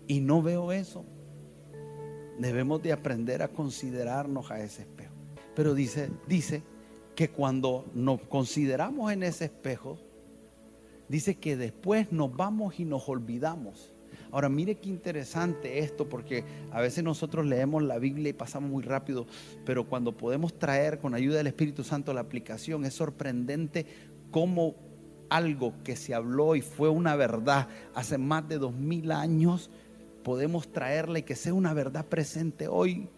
Y 0.07 0.19
no 0.19 0.41
veo 0.41 0.71
eso. 0.71 1.05
Debemos 2.39 2.81
de 2.81 2.93
aprender 2.93 3.41
a 3.43 3.47
considerarnos 3.47 4.51
a 4.51 4.61
ese 4.61 4.83
espejo. 4.83 5.13
Pero 5.55 5.73
dice, 5.73 6.09
dice 6.27 6.63
que 7.15 7.29
cuando 7.29 7.85
nos 7.93 8.21
consideramos 8.21 9.11
en 9.11 9.23
ese 9.23 9.45
espejo, 9.45 9.99
dice 11.07 11.35
que 11.35 11.55
después 11.55 12.11
nos 12.11 12.35
vamos 12.35 12.79
y 12.79 12.85
nos 12.85 13.07
olvidamos. 13.07 13.93
Ahora, 14.31 14.49
mire 14.49 14.75
qué 14.75 14.89
interesante 14.89 15.79
esto, 15.79 16.09
porque 16.09 16.43
a 16.71 16.81
veces 16.81 17.03
nosotros 17.03 17.45
leemos 17.45 17.83
la 17.83 17.99
Biblia 17.99 18.29
y 18.29 18.33
pasamos 18.33 18.71
muy 18.71 18.83
rápido, 18.83 19.27
pero 19.63 19.87
cuando 19.87 20.17
podemos 20.17 20.57
traer 20.57 20.97
con 20.97 21.13
ayuda 21.13 21.37
del 21.37 21.47
Espíritu 21.47 21.83
Santo 21.83 22.13
la 22.13 22.21
aplicación, 22.21 22.83
es 22.83 22.95
sorprendente 22.95 23.85
cómo 24.31 24.75
algo 25.29 25.73
que 25.83 25.95
se 25.95 26.15
habló 26.15 26.55
y 26.55 26.61
fue 26.61 26.89
una 26.89 27.15
verdad 27.15 27.67
hace 27.93 28.17
más 28.17 28.47
de 28.47 28.57
dos 28.57 28.73
mil 28.73 29.11
años, 29.11 29.69
podemos 30.23 30.71
traerla 30.71 31.19
y 31.19 31.23
que 31.23 31.35
sea 31.35 31.53
una 31.53 31.73
verdad 31.73 32.05
presente 32.05 32.67
hoy. 32.67 33.09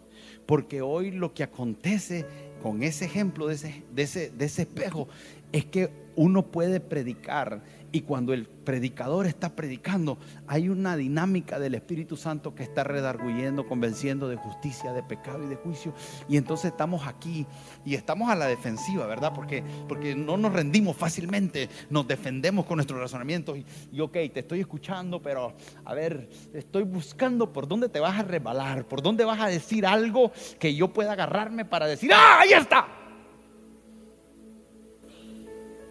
Porque 0.44 0.82
hoy 0.82 1.10
lo 1.10 1.34
que 1.34 1.42
acontece 1.42 2.24
con 2.62 2.82
ese 2.82 3.04
ejemplo 3.04 3.46
de 3.46 3.54
ese, 3.54 3.82
de 3.94 4.02
ese, 4.02 4.30
de 4.30 4.44
ese 4.44 4.62
espejo 4.62 5.08
es 5.52 5.64
que 5.64 5.90
uno 6.16 6.46
puede 6.46 6.80
predicar 6.80 7.62
y 7.92 8.02
cuando 8.02 8.34
el 8.34 8.46
predicador 8.46 9.26
está 9.26 9.54
predicando, 9.54 10.18
hay 10.46 10.68
una 10.68 10.96
dinámica 10.96 11.58
del 11.58 11.74
Espíritu 11.74 12.16
Santo 12.16 12.54
que 12.54 12.62
está 12.62 12.84
redarguyendo, 12.84 13.66
convenciendo 13.66 14.28
de 14.28 14.36
justicia, 14.36 14.92
de 14.92 15.02
pecado 15.02 15.44
y 15.44 15.46
de 15.46 15.56
juicio. 15.56 15.94
Y 16.28 16.36
entonces 16.36 16.72
estamos 16.72 17.06
aquí 17.06 17.46
y 17.84 17.94
estamos 17.94 18.28
a 18.28 18.34
la 18.34 18.46
defensiva, 18.46 19.06
¿verdad? 19.06 19.32
Porque, 19.34 19.62
porque 19.88 20.14
no 20.14 20.36
nos 20.36 20.52
rendimos 20.52 20.96
fácilmente, 20.96 21.68
nos 21.88 22.06
defendemos 22.06 22.66
con 22.66 22.76
nuestros 22.76 23.00
razonamientos. 23.00 23.56
Y, 23.56 23.64
y 23.92 24.00
ok, 24.00 24.12
te 24.12 24.40
estoy 24.40 24.60
escuchando, 24.60 25.22
pero 25.22 25.54
a 25.84 25.94
ver, 25.94 26.28
estoy 26.52 26.82
buscando 26.82 27.52
por 27.52 27.68
dónde 27.68 27.88
te 27.88 28.00
vas 28.00 28.18
a 28.18 28.22
rebalar, 28.22 28.86
por 28.86 29.00
dónde 29.00 29.24
vas 29.24 29.40
a 29.40 29.46
decir 29.46 29.86
algo 29.86 30.32
que 30.58 30.74
yo 30.74 30.92
pueda 30.92 31.12
agarrarme 31.12 31.64
para 31.64 31.86
decir, 31.86 32.10
¡ah, 32.12 32.40
ahí 32.40 32.52
está! 32.52 33.05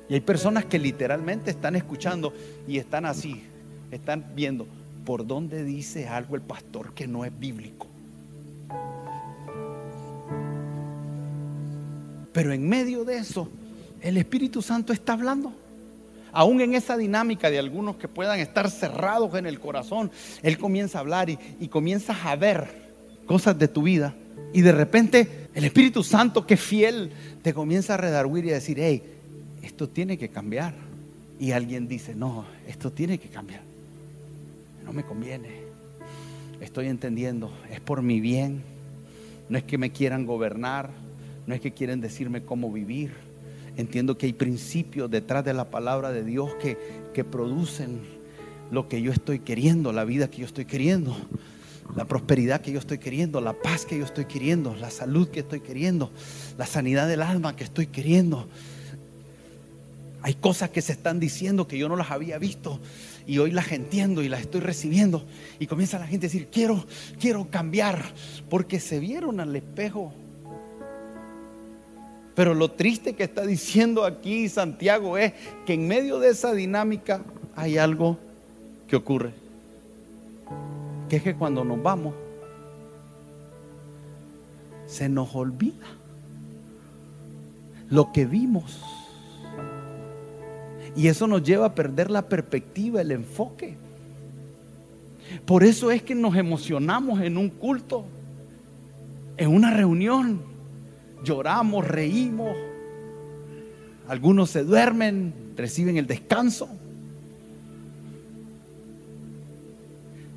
Y 0.09 0.13
hay 0.13 0.21
personas 0.21 0.65
que 0.65 0.77
literalmente 0.77 1.51
están 1.51 1.75
escuchando 1.75 2.33
y 2.67 2.77
están 2.77 3.05
así, 3.05 3.41
están 3.91 4.23
viendo 4.35 4.67
por 5.05 5.25
dónde 5.25 5.63
dice 5.63 6.07
algo 6.07 6.35
el 6.35 6.41
pastor 6.41 6.93
que 6.93 7.07
no 7.07 7.25
es 7.25 7.37
bíblico. 7.37 7.87
Pero 12.33 12.51
en 12.51 12.67
medio 12.67 13.05
de 13.05 13.17
eso, 13.17 13.47
el 14.01 14.17
Espíritu 14.17 14.61
Santo 14.61 14.91
está 14.91 15.13
hablando. 15.13 15.53
Aún 16.33 16.59
en 16.59 16.75
esa 16.75 16.97
dinámica 16.97 17.49
de 17.49 17.59
algunos 17.59 17.95
que 17.95 18.09
puedan 18.09 18.39
estar 18.39 18.69
cerrados 18.69 19.33
en 19.35 19.45
el 19.45 19.59
corazón, 19.59 20.11
Él 20.43 20.57
comienza 20.57 20.97
a 20.97 21.01
hablar 21.01 21.29
y, 21.29 21.39
y 21.61 21.69
comienzas 21.69 22.17
a 22.25 22.35
ver 22.35 22.67
cosas 23.25 23.57
de 23.57 23.69
tu 23.69 23.83
vida. 23.83 24.13
Y 24.53 24.61
de 24.61 24.73
repente 24.73 25.47
el 25.55 25.63
Espíritu 25.63 26.03
Santo, 26.03 26.45
que 26.45 26.57
fiel, 26.57 27.11
te 27.41 27.53
comienza 27.53 27.93
a 27.93 27.97
redarguir 27.97 28.45
y 28.45 28.51
a 28.51 28.55
decir, 28.55 28.77
hey, 28.79 29.01
esto 29.65 29.89
tiene 29.89 30.17
que 30.17 30.29
cambiar. 30.29 30.75
Y 31.39 31.51
alguien 31.51 31.87
dice, 31.87 32.15
no, 32.15 32.45
esto 32.67 32.91
tiene 32.91 33.17
que 33.17 33.27
cambiar. 33.27 33.61
No 34.85 34.93
me 34.93 35.03
conviene. 35.03 35.49
Estoy 36.61 36.87
entendiendo, 36.87 37.51
es 37.71 37.81
por 37.81 38.01
mi 38.01 38.21
bien. 38.21 38.61
No 39.49 39.57
es 39.57 39.63
que 39.63 39.77
me 39.77 39.91
quieran 39.91 40.25
gobernar, 40.25 40.91
no 41.45 41.53
es 41.53 41.61
que 41.61 41.71
quieren 41.71 41.99
decirme 41.99 42.43
cómo 42.43 42.71
vivir. 42.71 43.11
Entiendo 43.75 44.17
que 44.17 44.27
hay 44.27 44.33
principios 44.33 45.11
detrás 45.11 45.43
de 45.43 45.53
la 45.53 45.65
palabra 45.65 46.11
de 46.11 46.23
Dios 46.23 46.53
que, 46.61 46.77
que 47.13 47.23
producen 47.23 47.99
lo 48.71 48.87
que 48.87 49.01
yo 49.01 49.11
estoy 49.11 49.39
queriendo, 49.39 49.91
la 49.91 50.05
vida 50.05 50.29
que 50.29 50.37
yo 50.37 50.45
estoy 50.45 50.65
queriendo, 50.65 51.15
la 51.95 52.05
prosperidad 52.05 52.61
que 52.61 52.71
yo 52.71 52.79
estoy 52.79 52.99
queriendo, 52.99 53.41
la 53.41 53.53
paz 53.53 53.85
que 53.85 53.97
yo 53.97 54.05
estoy 54.05 54.25
queriendo, 54.25 54.73
la 54.75 54.89
salud 54.89 55.27
que 55.27 55.41
estoy 55.41 55.59
queriendo, 55.59 56.09
la 56.57 56.65
sanidad 56.65 57.07
del 57.07 57.21
alma 57.21 57.55
que 57.55 57.65
estoy 57.65 57.87
queriendo 57.87 58.47
hay 60.25 60.33
cosas 60.33 60.71
que 60.71 60.81
se 60.81 60.93
están 60.93 61.19
diciendo 61.19 61.67
que 61.67 61.77
yo 61.77 61.87
no 61.87 61.95
las 61.95 62.09
había 62.09 62.39
visto 62.39 62.79
y 63.27 63.37
hoy 63.37 63.51
las 63.51 63.71
entiendo 63.71 64.23
y 64.23 64.27
las 64.27 64.41
estoy 64.41 64.59
recibiendo. 64.59 65.23
Y 65.59 65.67
comienza 65.67 65.99
la 65.99 66.07
gente 66.07 66.25
a 66.25 66.29
decir, 66.29 66.47
quiero, 66.51 66.83
quiero 67.19 67.47
cambiar, 67.51 68.03
porque 68.49 68.79
se 68.79 68.99
vieron 68.99 69.39
al 69.39 69.55
espejo. 69.55 70.11
Pero 72.33 72.55
lo 72.55 72.71
triste 72.71 73.13
que 73.13 73.23
está 73.23 73.45
diciendo 73.45 74.03
aquí 74.03 74.49
Santiago 74.49 75.15
es 75.15 75.33
que 75.67 75.75
en 75.75 75.87
medio 75.87 76.17
de 76.17 76.29
esa 76.29 76.53
dinámica 76.53 77.21
hay 77.55 77.77
algo 77.77 78.17
que 78.87 78.95
ocurre. 78.95 79.31
Que 81.07 81.17
es 81.17 81.21
que 81.21 81.35
cuando 81.35 81.63
nos 81.63 81.83
vamos, 81.83 82.15
se 84.87 85.07
nos 85.07 85.35
olvida 85.35 85.85
lo 87.91 88.11
que 88.11 88.25
vimos 88.25 88.81
y 90.95 91.07
eso 91.07 91.27
nos 91.27 91.43
lleva 91.43 91.67
a 91.67 91.75
perder 91.75 92.09
la 92.09 92.23
perspectiva, 92.23 93.01
el 93.01 93.11
enfoque. 93.11 93.75
Por 95.45 95.63
eso 95.63 95.91
es 95.91 96.01
que 96.01 96.15
nos 96.15 96.35
emocionamos 96.35 97.21
en 97.21 97.37
un 97.37 97.49
culto, 97.49 98.05
en 99.37 99.49
una 99.49 99.71
reunión. 99.71 100.41
Lloramos, 101.23 101.85
reímos. 101.85 102.55
Algunos 104.07 104.51
se 104.51 104.63
duermen, 104.63 105.33
reciben 105.57 105.97
el 105.97 106.07
descanso. 106.07 106.69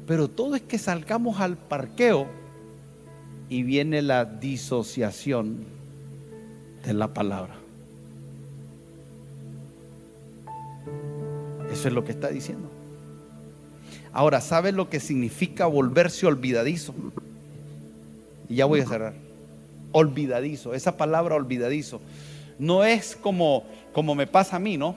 Pero 0.07 0.29
todo 0.29 0.57
es 0.57 0.63
que 0.63 0.79
salgamos 0.79 1.39
al 1.39 1.57
parqueo 1.57 2.27
y 3.51 3.63
viene 3.63 4.03
la 4.03 4.25
disociación 4.25 5.59
de 6.85 6.95
la 6.95 7.09
palabra. 7.13 7.68
Eso 11.79 11.87
es 11.87 11.95
lo 11.95 12.05
que 12.05 12.11
está 12.11 12.29
diciendo. 12.29 12.69
Ahora, 14.13 14.41
¿sabes 14.41 14.75
lo 14.75 14.91
que 14.91 14.99
significa 14.99 15.67
volverse 15.67 16.27
olvidadizo? 16.27 16.93
Y 18.49 18.57
ya 18.57 18.65
voy 18.65 18.81
a 18.81 18.87
cerrar. 18.87 19.13
Olvidadizo, 19.93 20.75
esa 20.75 20.97
palabra 20.97 21.37
olvidadizo. 21.37 22.01
No 22.59 22.85
es 22.85 23.15
como, 23.15 23.63
como 23.93 24.17
me 24.17 24.27
pasa 24.27 24.57
a 24.57 24.59
mí, 24.59 24.77
¿no? 24.77 24.97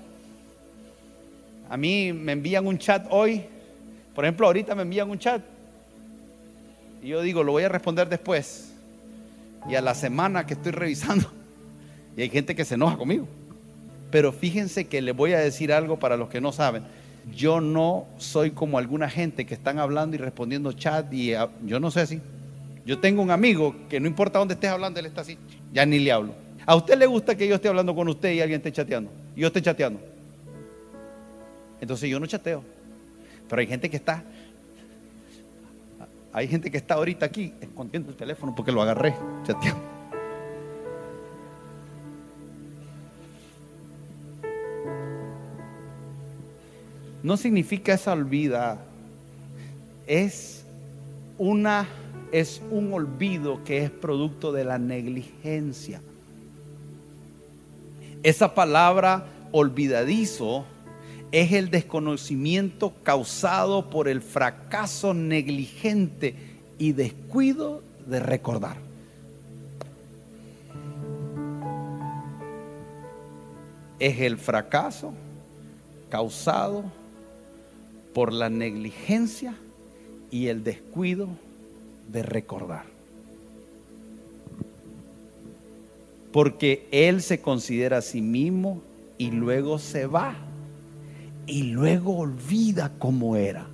A 1.70 1.78
mí 1.78 2.14
me 2.14 2.32
envían 2.32 2.66
un 2.66 2.80
chat 2.80 3.06
hoy, 3.12 3.44
por 4.16 4.26
ejemplo, 4.26 4.48
ahorita 4.48 4.74
me 4.74 4.82
envían 4.82 5.08
un 5.08 5.20
chat. 5.20 5.44
Y 7.04 7.10
yo 7.10 7.22
digo, 7.22 7.44
lo 7.44 7.52
voy 7.52 7.62
a 7.62 7.70
responder 7.70 8.10
después. 8.10 8.72
Y 9.70 9.76
a 9.76 9.82
la 9.82 9.94
semana 9.94 10.48
que 10.48 10.56
estoy 10.56 10.72
revisando, 10.72 11.30
y 12.18 12.24
hay 12.24 12.30
gente 12.30 12.56
que 12.56 12.66
se 12.66 12.74
enoja 12.74 12.98
conmigo. 12.98 13.28
Pero 14.12 14.34
fíjense 14.34 14.86
que 14.86 15.02
le 15.02 15.14
voy 15.14 15.34
a 15.34 15.40
decir 15.40 15.72
algo 15.72 15.98
para 15.98 16.18
los 16.18 16.30
que 16.30 16.42
no 16.42 16.52
saben. 16.52 16.84
Yo 17.36 17.62
no 17.62 18.06
soy 18.18 18.52
como 18.52 18.78
alguna 18.78 19.10
gente 19.10 19.46
que 19.46 19.54
están 19.54 19.80
hablando 19.80 20.16
y 20.16 20.20
respondiendo 20.20 20.74
chat 20.74 21.12
y 21.14 21.34
ah, 21.34 21.50
yo 21.66 21.80
no 21.80 21.90
sé 21.92 22.02
así. 22.02 22.20
Yo 22.86 23.00
tengo 23.00 23.22
un 23.22 23.32
amigo 23.32 23.76
que 23.90 24.00
no 24.00 24.08
importa 24.08 24.40
dónde 24.40 24.56
estés 24.56 24.70
hablando, 24.70 25.00
él 25.00 25.06
está 25.06 25.22
así. 25.22 25.38
Ya 25.72 25.86
ni 25.86 26.00
le 26.00 26.12
hablo. 26.12 26.34
¿A 26.66 26.76
usted 26.76 26.98
le 26.98 27.06
gusta 27.06 27.36
que 27.36 27.48
yo 27.48 27.56
esté 27.56 27.70
hablando 27.70 27.96
con 27.96 28.08
usted 28.10 28.34
y 28.34 28.42
alguien 28.42 28.60
esté 28.60 28.72
chateando? 28.72 29.12
Yo 29.36 29.48
esté 29.48 29.62
chateando. 29.62 30.00
Entonces 31.80 32.10
yo 32.10 32.20
no 32.20 32.26
chateo. 32.26 32.64
Pero 33.50 33.60
hay 33.60 33.68
gente 33.68 33.90
que 33.90 33.98
está. 33.98 34.24
Hay 36.34 36.48
gente 36.48 36.72
que 36.72 36.78
está 36.78 36.96
ahorita 36.96 37.26
aquí 37.26 37.54
escondiendo 37.62 38.10
el 38.10 38.16
teléfono 38.16 38.54
porque 38.56 38.72
lo 38.72 38.82
agarré 38.82 39.16
chateando. 39.46 40.01
No 47.24 47.38
significa 47.38 47.94
esa 47.94 48.14
olvida, 48.14 48.80
es 50.08 50.64
una 51.38 51.88
es 52.32 52.62
un 52.72 52.94
olvido 52.94 53.64
que 53.64 53.84
es 53.84 53.90
producto 53.90 54.52
de 54.52 54.64
la 54.64 54.78
negligencia. 54.80 56.02
Esa 58.24 58.56
palabra 58.56 59.26
olvidadizo 59.52 60.66
es 61.32 61.52
el 61.52 61.70
desconocimiento 61.70 62.94
causado 63.04 63.90
por 63.90 64.08
el 64.08 64.22
fracaso 64.22 65.14
negligente 65.14 66.36
y 66.78 66.94
descuido 66.94 67.82
de 68.06 68.20
recordar. 68.20 68.78
Es 74.00 74.20
el 74.20 74.38
fracaso 74.38 75.14
causado 76.10 76.84
por 78.14 78.34
la 78.34 78.50
negligencia 78.50 79.56
y 80.30 80.48
el 80.48 80.64
descuido 80.64 81.30
de 82.12 82.24
recordar. 82.24 82.86
Porque 86.32 86.88
Él 86.92 87.22
se 87.22 87.42
considera 87.42 87.98
a 87.98 88.02
sí 88.02 88.22
mismo 88.22 88.82
y 89.18 89.32
luego 89.32 89.80
se 89.80 90.06
va 90.06 90.36
y 91.46 91.64
luego 91.64 92.18
olvida 92.18 92.92
cómo 92.98 93.36
era. 93.36 93.68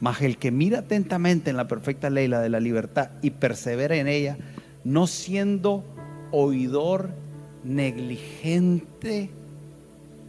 Mas 0.00 0.22
el 0.22 0.36
que 0.36 0.50
mira 0.50 0.80
atentamente 0.80 1.50
en 1.50 1.56
la 1.56 1.68
perfecta 1.68 2.10
ley, 2.10 2.28
la 2.28 2.40
de 2.40 2.48
la 2.48 2.60
libertad, 2.60 3.10
y 3.22 3.30
persevera 3.30 3.96
en 3.96 4.06
ella, 4.08 4.36
no 4.84 5.06
siendo 5.06 5.82
oidor 6.30 7.10
negligente 7.64 9.30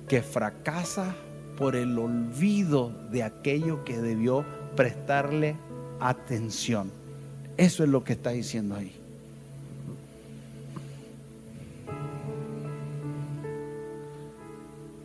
que 0.08 0.22
fracasa 0.22 1.16
por 1.58 1.76
el 1.76 1.98
olvido 1.98 2.92
de 3.12 3.24
aquello 3.24 3.84
que 3.84 3.98
debió 4.00 4.46
prestarle 4.76 5.56
atención. 6.00 6.92
Eso 7.58 7.84
es 7.84 7.90
lo 7.90 8.04
que 8.04 8.14
está 8.14 8.30
diciendo 8.30 8.76
ahí. 8.76 8.96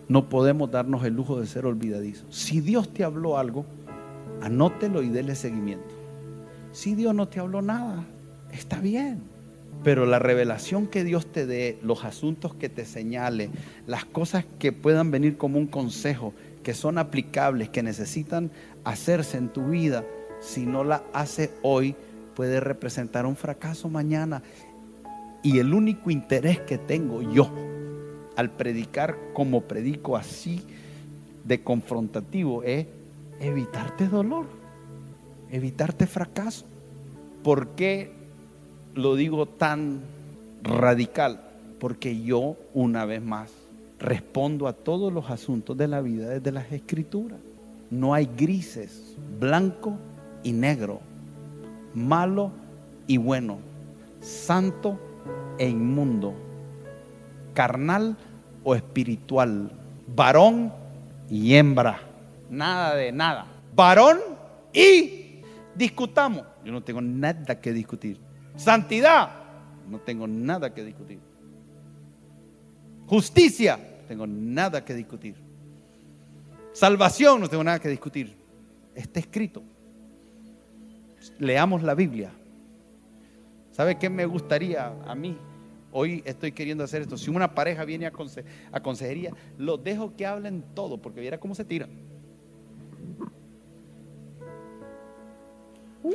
No 0.08 0.28
podemos 0.28 0.70
darnos 0.70 1.02
el 1.04 1.14
lujo 1.14 1.40
de 1.40 1.46
ser 1.46 1.64
olvidadizos. 1.64 2.26
Si 2.36 2.60
Dios 2.60 2.92
te 2.92 3.02
habló 3.02 3.38
algo, 3.38 3.64
anótelo 4.42 5.02
y 5.02 5.08
dele 5.08 5.34
seguimiento. 5.34 5.88
Si 6.72 6.94
Dios 6.94 7.14
no 7.14 7.28
te 7.28 7.40
habló 7.40 7.62
nada, 7.62 8.04
está 8.52 8.78
bien. 8.78 9.31
Pero 9.82 10.06
la 10.06 10.18
revelación 10.18 10.86
que 10.86 11.02
Dios 11.02 11.26
te 11.26 11.46
dé, 11.46 11.78
los 11.82 12.04
asuntos 12.04 12.54
que 12.54 12.68
te 12.68 12.84
señale, 12.84 13.50
las 13.86 14.04
cosas 14.04 14.44
que 14.58 14.72
puedan 14.72 15.10
venir 15.10 15.36
como 15.36 15.58
un 15.58 15.66
consejo, 15.66 16.34
que 16.62 16.74
son 16.74 16.98
aplicables, 16.98 17.68
que 17.68 17.82
necesitan 17.82 18.50
hacerse 18.84 19.38
en 19.38 19.48
tu 19.48 19.68
vida, 19.68 20.04
si 20.40 20.66
no 20.66 20.84
la 20.84 21.02
hace 21.12 21.50
hoy, 21.62 21.96
puede 22.34 22.60
representar 22.60 23.26
un 23.26 23.36
fracaso 23.36 23.88
mañana. 23.88 24.42
Y 25.42 25.58
el 25.58 25.74
único 25.74 26.10
interés 26.10 26.60
que 26.60 26.78
tengo 26.78 27.22
yo 27.22 27.50
al 28.36 28.50
predicar 28.50 29.16
como 29.34 29.62
predico 29.62 30.16
así 30.16 30.62
de 31.44 31.62
confrontativo 31.62 32.62
es 32.62 32.86
evitarte 33.40 34.06
dolor, 34.08 34.46
evitarte 35.50 36.06
fracaso. 36.06 36.64
¿Por 37.42 37.70
qué 37.70 38.12
lo 38.94 39.16
digo 39.16 39.46
tan 39.46 40.00
radical? 40.62 41.40
Porque 41.78 42.22
yo, 42.22 42.56
una 42.74 43.04
vez 43.04 43.22
más, 43.22 43.50
respondo 43.98 44.66
a 44.66 44.72
todos 44.72 45.12
los 45.12 45.30
asuntos 45.30 45.76
de 45.76 45.88
la 45.88 46.00
vida 46.00 46.28
desde 46.28 46.52
las 46.52 46.70
escrituras. 46.72 47.38
No 47.90 48.14
hay 48.14 48.28
grises, 48.36 49.14
blanco 49.38 49.96
y 50.42 50.52
negro, 50.52 51.00
malo 51.94 52.50
y 53.06 53.16
bueno, 53.16 53.58
santo 54.20 54.98
e 55.58 55.68
inmundo, 55.68 56.34
carnal 57.54 58.16
o 58.64 58.74
espiritual, 58.74 59.70
varón 60.14 60.72
y 61.30 61.54
hembra, 61.54 62.00
nada 62.50 62.94
de 62.94 63.12
nada, 63.12 63.46
varón 63.74 64.18
y 64.72 65.40
discutamos. 65.74 66.44
Yo 66.64 66.72
no 66.72 66.80
tengo 66.80 67.00
nada 67.00 67.60
que 67.60 67.72
discutir. 67.72 68.18
Santidad, 68.56 69.30
no 69.88 69.98
tengo 70.00 70.26
nada 70.26 70.72
que 70.72 70.84
discutir. 70.84 71.20
Justicia, 73.06 73.76
no 73.76 74.06
tengo 74.08 74.26
nada 74.26 74.84
que 74.84 74.94
discutir. 74.94 75.34
Salvación, 76.72 77.40
no 77.40 77.48
tengo 77.48 77.64
nada 77.64 77.78
que 77.78 77.88
discutir. 77.88 78.34
Está 78.94 79.20
escrito. 79.20 79.62
Leamos 81.38 81.82
la 81.82 81.94
Biblia. 81.94 82.30
¿Sabe 83.72 83.98
qué 83.98 84.10
me 84.10 84.26
gustaría 84.26 84.92
a 85.06 85.14
mí? 85.14 85.36
Hoy 85.92 86.22
estoy 86.24 86.52
queriendo 86.52 86.84
hacer 86.84 87.02
esto. 87.02 87.18
Si 87.18 87.30
una 87.30 87.54
pareja 87.54 87.84
viene 87.84 88.06
a, 88.06 88.80
consejería, 88.80 89.32
los 89.58 89.82
dejo 89.84 90.16
que 90.16 90.24
hablen 90.24 90.64
todo, 90.74 90.96
porque 91.00 91.20
viera 91.20 91.38
cómo 91.38 91.54
se 91.54 91.64
tiran. 91.64 91.90
Uh, 96.02 96.12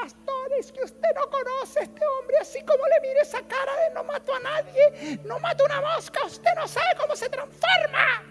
pastor, 0.00 0.52
es 0.58 0.72
que 0.72 0.82
usted 0.82 1.08
no 1.14 1.30
conoce 1.30 1.80
a 1.80 1.82
este 1.82 2.00
hombre 2.04 2.36
así 2.40 2.60
como 2.60 2.82
le 2.86 3.08
mire 3.08 3.20
esa 3.20 3.40
cara 3.42 3.72
de 3.86 3.94
no 3.94 4.04
mato 4.04 4.32
a 4.34 4.40
nadie, 4.40 5.20
no 5.24 5.38
mato 5.38 5.64
una 5.64 5.80
mosca, 5.80 6.24
usted 6.26 6.50
no 6.56 6.66
sabe 6.66 6.86
cómo 7.00 7.14
se 7.14 7.28
transforma. 7.28 8.22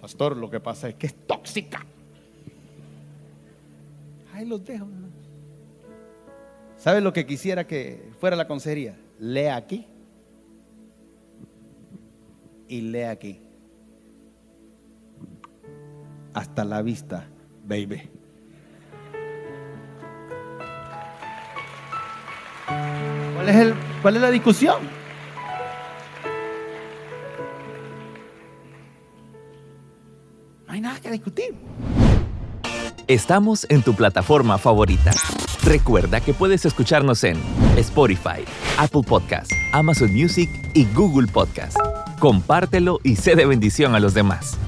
Pastor, 0.00 0.36
lo 0.36 0.48
que 0.48 0.60
pasa 0.60 0.88
es 0.88 0.94
que 0.94 1.08
es 1.08 1.26
tóxica. 1.26 1.84
Ahí 4.32 4.46
los 4.46 4.64
dejo. 4.64 4.86
¿Sabe 6.76 7.00
lo 7.00 7.12
que 7.12 7.26
quisiera 7.26 7.66
que 7.66 8.10
fuera 8.20 8.36
la 8.36 8.46
consejería? 8.46 8.96
Lea 9.18 9.56
aquí 9.56 9.86
y 12.68 12.80
lea 12.82 13.10
aquí. 13.10 13.42
Hasta 16.32 16.64
la 16.64 16.82
vista, 16.82 17.28
baby. 17.68 18.02
¿Cuál 23.34 23.48
es, 23.48 23.56
el, 23.56 23.74
¿Cuál 24.02 24.16
es 24.16 24.22
la 24.22 24.30
discusión? 24.30 24.76
No 30.66 30.72
hay 30.72 30.80
nada 30.80 30.98
que 31.00 31.10
discutir. 31.10 31.54
Estamos 33.06 33.66
en 33.70 33.82
tu 33.82 33.94
plataforma 33.94 34.58
favorita. 34.58 35.12
Recuerda 35.64 36.20
que 36.20 36.34
puedes 36.34 36.64
escucharnos 36.64 37.24
en 37.24 37.38
Spotify, 37.76 38.44
Apple 38.78 39.02
Podcast, 39.06 39.50
Amazon 39.72 40.12
Music 40.12 40.50
y 40.74 40.84
Google 40.94 41.26
Podcast. 41.26 41.76
Compártelo 42.18 43.00
y 43.02 43.16
sé 43.16 43.34
de 43.34 43.46
bendición 43.46 43.94
a 43.94 44.00
los 44.00 44.12
demás. 44.12 44.58